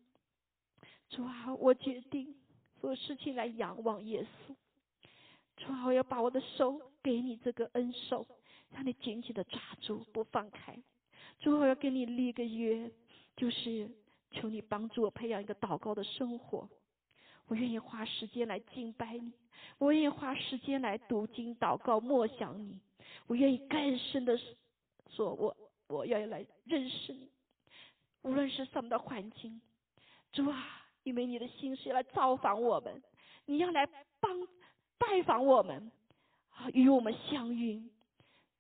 [1.09, 2.36] 主啊，我决定
[2.80, 4.55] 做事情来仰望耶稣。
[5.57, 8.26] 主啊，我要把我的手给你这个恩手，
[8.69, 10.78] 让你紧紧的抓住不放开。
[11.39, 12.91] 主啊，我要跟你立个约，
[13.36, 13.89] 就是
[14.32, 16.69] 求你帮助我培养一个祷告的生活。
[17.47, 19.32] 我愿意花时间来敬拜你，
[19.78, 22.80] 我愿意花时间来读经祷告默想你，
[23.28, 24.39] 我愿意更深的
[25.16, 25.55] 说，我
[25.88, 27.30] 我要来认识你，
[28.24, 29.62] 无论是什么的环境，
[30.32, 33.01] 主啊，因为你的心是要来造访我们，
[33.45, 33.86] 你要来
[34.20, 34.47] 帮
[34.97, 35.91] 拜访我们，
[36.51, 37.82] 啊，与我们相遇。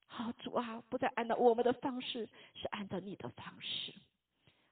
[0.07, 3.93] 好，主啊，不再按照我们的方式，是按照你的方式。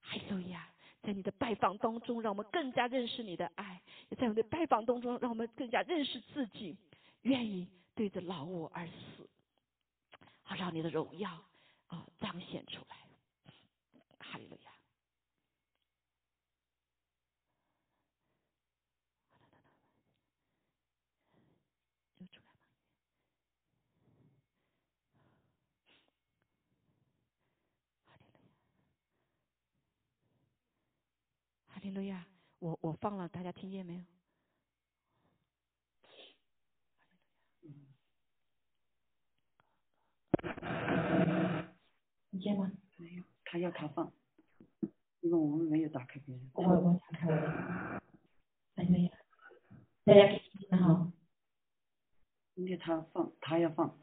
[0.02, 0.68] 还有呀，
[1.02, 3.80] 在你的拜访当中，让我们更加认识你的爱；
[4.18, 6.76] 在我们的拜访当中，让我们更加认识自己，
[7.22, 9.30] 愿意对着老我而死，
[10.44, 11.30] 好让你的荣耀
[11.90, 12.98] 啊彰显出来。
[14.20, 14.72] 哈利路亚。
[22.16, 22.60] 就出来吧。
[28.06, 28.60] 哈利路亚，
[31.68, 32.26] 哈利路亚！
[32.60, 34.04] 我我放了，大家听见没有？
[42.40, 42.72] 听见吗？
[42.96, 44.14] 没有，他要他放，
[45.20, 46.50] 因为我们没有打开别人。
[46.54, 48.00] 我我打开了。
[48.78, 49.12] 哈利路亚！
[50.06, 51.12] 大家可以听见哈。
[52.56, 54.00] 今天他放，他要放，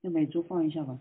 [0.00, 0.98] 那每周放一下吧。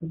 [0.00, 0.06] 十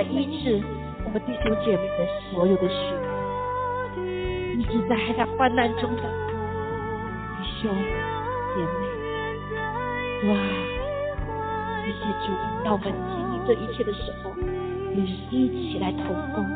[0.00, 0.58] 来医治
[1.04, 2.74] 我们弟兄姐妹的所有的血，
[4.56, 6.02] 一直在还在患难中的
[7.36, 7.70] 弟兄
[8.54, 10.30] 姐妹。
[10.30, 10.34] 哇！
[11.84, 12.32] 谢谢主，
[12.64, 14.32] 当我们经历这一切的时候，
[14.94, 16.46] 你是一起来同工，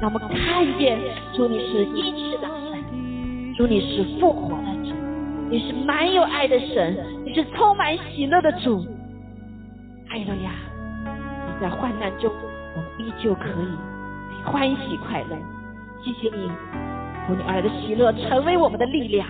[0.00, 0.98] 让我们看见
[1.34, 4.94] 主你是医治的神，主你是复活的主，
[5.50, 6.96] 你是满有爱的神，
[7.26, 8.80] 你是充满喜乐的主。
[10.08, 10.52] 哈利路亚！
[11.04, 12.32] 你在患难中，
[12.98, 15.36] 依旧可以欢喜快乐。
[16.02, 16.50] 谢谢你，
[17.26, 19.26] 从你而来的喜乐成为我们的力量。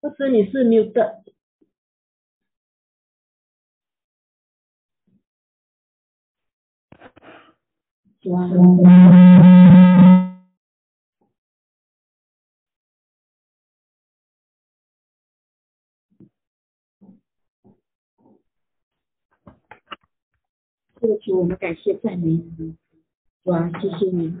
[0.00, 1.22] 不是你是 mute。
[8.20, 8.48] 主啊，
[21.00, 22.38] 这个主，我们感谢赞美，
[23.42, 24.32] 主啊，谢谢你，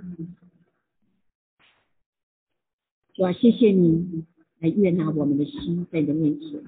[3.22, 4.24] 主啊，谢谢你
[4.58, 6.60] 来悦纳我们的心在你的面前。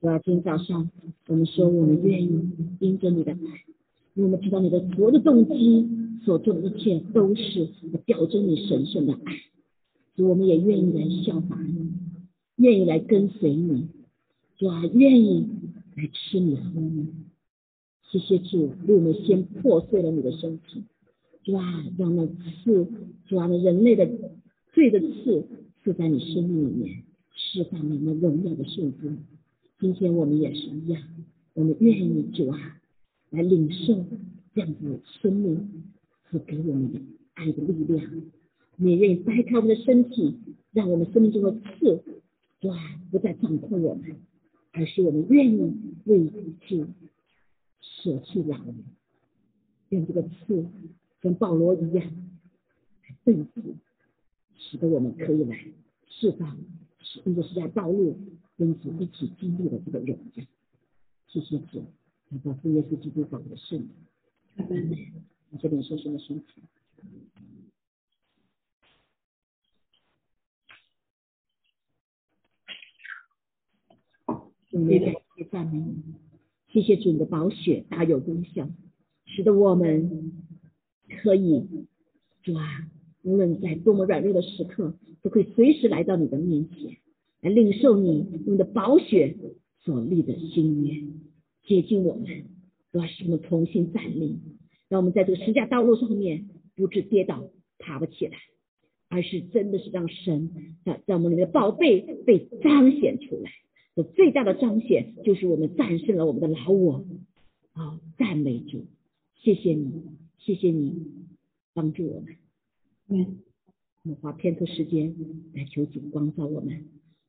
[0.00, 0.90] 主啊，今天早上
[1.28, 2.50] 我们说我们愿意
[2.80, 3.36] 因着你的爱，
[4.14, 5.88] 因为我们知道你的所有的动机
[6.24, 7.68] 所做的一切都是
[8.04, 9.36] 表征你神圣的爱。
[10.16, 11.92] 主，我们也愿意来效法你，
[12.56, 13.86] 愿意来跟随你，
[14.56, 15.46] 主啊，愿意
[15.94, 17.06] 来吃你喝你。
[18.10, 20.82] 谢谢主，为我们先破碎了你的身体，
[21.44, 22.88] 主啊，让那刺，
[23.28, 24.10] 主啊，那人类的
[24.72, 25.46] 罪的刺
[25.84, 27.02] 就在你生命里面，
[27.32, 29.16] 释放你们荣耀的圣子。
[29.78, 31.02] 今天我们也是一样，
[31.54, 32.80] 我们愿意主啊，
[33.30, 34.04] 来领受
[34.54, 35.84] 这样子生命
[36.24, 37.00] 和给我们的
[37.34, 38.04] 爱的力量。
[38.76, 40.36] 我们也愿意掰开我们的身体，
[40.72, 42.02] 让我们生命中的刺，
[42.68, 44.16] 啊，不再掌控我们，
[44.72, 45.72] 而是我们愿意
[46.04, 46.24] 为
[46.66, 46.86] 主
[47.80, 48.74] 舍弃老人，
[49.88, 50.66] 让这个刺
[51.20, 52.04] 跟保罗一样，
[53.24, 53.62] 被死，
[54.58, 55.56] 使得我们可以来
[56.08, 56.58] 释放，
[57.00, 58.18] 使因着是在道路
[58.56, 60.44] 跟主一起经历的这个荣耀。
[61.28, 61.84] 谢谢主，
[62.30, 63.90] 祷告奉耶稣基督宝的圣名。
[65.50, 66.62] 你这边说什么身体？
[74.70, 75.82] 我们感谢赞美，
[76.68, 78.68] 谢谢主你的宝血大有功效，
[79.24, 80.44] 使得我们
[81.22, 81.86] 可以
[82.42, 82.88] 主啊，
[83.28, 86.96] 无论在多么软弱的时刻，都可以随时来到你的面前，
[87.42, 89.36] 来领受你用的宝血
[89.80, 91.02] 所立的新约，
[91.66, 92.24] 接近我们，
[92.90, 94.38] 主啊，使我们重新站立，
[94.88, 98.38] 让我们在这个十架道路上面不致跌倒，爬不起来，
[99.10, 100.50] 而是真的是让神
[100.86, 103.50] 在在我们里面的宝贝被彰显出来。
[103.94, 107.04] 这最大的彰显就是我们战胜了我们的老我。
[107.72, 108.86] 啊，赞美主，
[109.36, 110.02] 谢谢你，
[110.38, 110.94] 谢谢你
[111.74, 112.47] 帮助我们。
[113.10, 113.38] 嗯，
[114.04, 115.14] 我们花片刻时间
[115.54, 116.84] 来求主光照我们，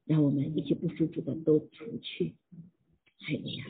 [0.05, 2.33] 让我们一切不舒服的都除去。
[3.19, 3.65] 还有呀，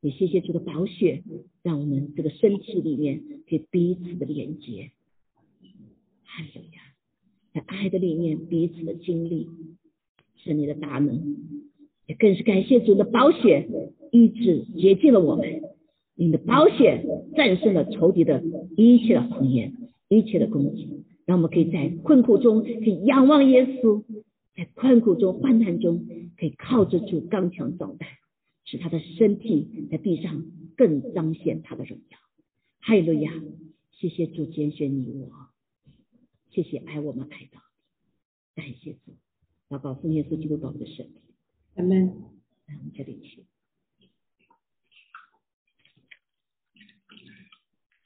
[0.00, 1.22] 也谢谢主的宝血，
[1.62, 4.90] 让我们这个身体里面可以彼此的连接。
[6.24, 6.80] 还有呀，
[7.52, 9.46] 在爱的里面彼此的经历，
[10.36, 11.36] 是你的大能。
[12.06, 13.66] 也更是感谢主的宝血
[14.10, 15.62] 医治洁净了我们，
[16.16, 17.02] 你的宝血
[17.36, 18.42] 战胜了仇敌的
[18.76, 19.72] 一切的谎言、
[20.08, 24.04] 一切的攻击，让我们可以在困苦中可以仰望耶稣，
[24.54, 26.06] 在困苦中、患难中
[26.36, 28.08] 可以靠着主刚强壮胆，
[28.64, 30.44] 使他的身体在地上
[30.76, 32.18] 更彰显他的荣耀。
[32.80, 33.32] 哈利路亚！
[33.92, 35.30] 谢谢主拣选你我，
[36.50, 37.60] 谢谢爱我们爱到，
[38.54, 39.16] 感谢主，
[39.70, 41.16] 祷告奉耶稣基督宝的圣名。
[41.76, 42.06] 阿门。
[42.66, 43.44] 来，我们这里去。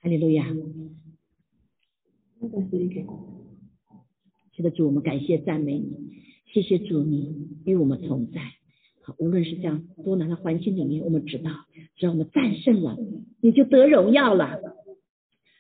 [0.00, 0.46] 哈利路亚！
[2.40, 3.02] 那个是一个
[4.54, 5.88] 是的，主，我们感谢赞美你，
[6.46, 8.40] 谢谢主，你与我们同在。
[9.02, 11.50] 好，无论是这样多难的环境里面，我们知道，
[11.96, 12.96] 只要我们战胜了，
[13.40, 14.60] 你就得荣耀了。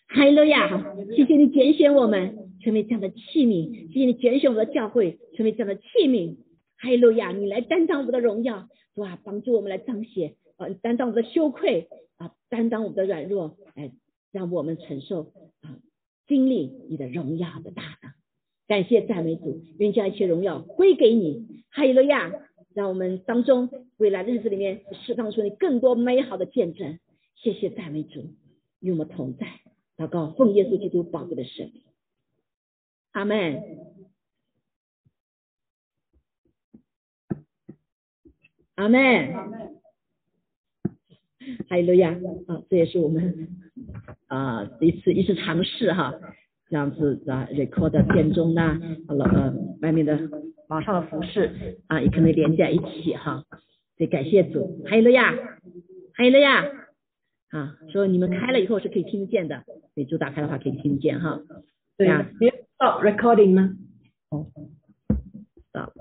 [0.08, 0.94] 哈利路亚！
[1.14, 6.36] 谢谢你拣选我们成为这样的器皿，谢谢你拣选我们的教会成为这样的器皿。
[6.76, 7.32] 哈利路亚！
[7.32, 13.92] 你来担当我们的荣耀，哇，帮助我们来彰显，呃，担当我们的羞愧啊，担当我们的软弱，哎，
[14.32, 15.78] 让我们承受啊，
[16.28, 18.12] 经历你的荣耀的大能。
[18.68, 21.64] 感谢赞美主，愿将一切荣耀归给你。
[21.70, 22.30] 哈利路亚！
[22.74, 27.00] 让我们当中未来的日子里面释放出你更多美好的见证。
[27.34, 28.34] 谢谢赞美主，
[28.78, 29.46] 与我们同在。
[29.96, 31.82] 祷告，奉耶稣基督宝贵的圣名。
[33.12, 33.62] 阿门。
[38.74, 39.32] 阿门。
[41.68, 42.12] 哈利路亚
[42.46, 42.62] 啊！
[42.68, 43.48] 这也是我们
[44.28, 46.14] 啊一次一次尝试哈，
[46.70, 50.18] 这样子啊 record 片中呢，好了呃外面的
[50.68, 53.44] 网上的服饰啊也可能连在一起哈，
[53.96, 55.34] 所以感谢主，还有了呀，
[56.14, 56.64] 还有了呀
[57.50, 57.76] 啊！
[57.90, 59.64] 说你们开了以后是可以听得见的，
[59.94, 61.40] 所以主打开的话可以听得见哈。
[61.96, 63.74] 对呀，你要 stop recording 吗？
[64.30, 64.46] 哦
[65.70, 65.92] ，stop。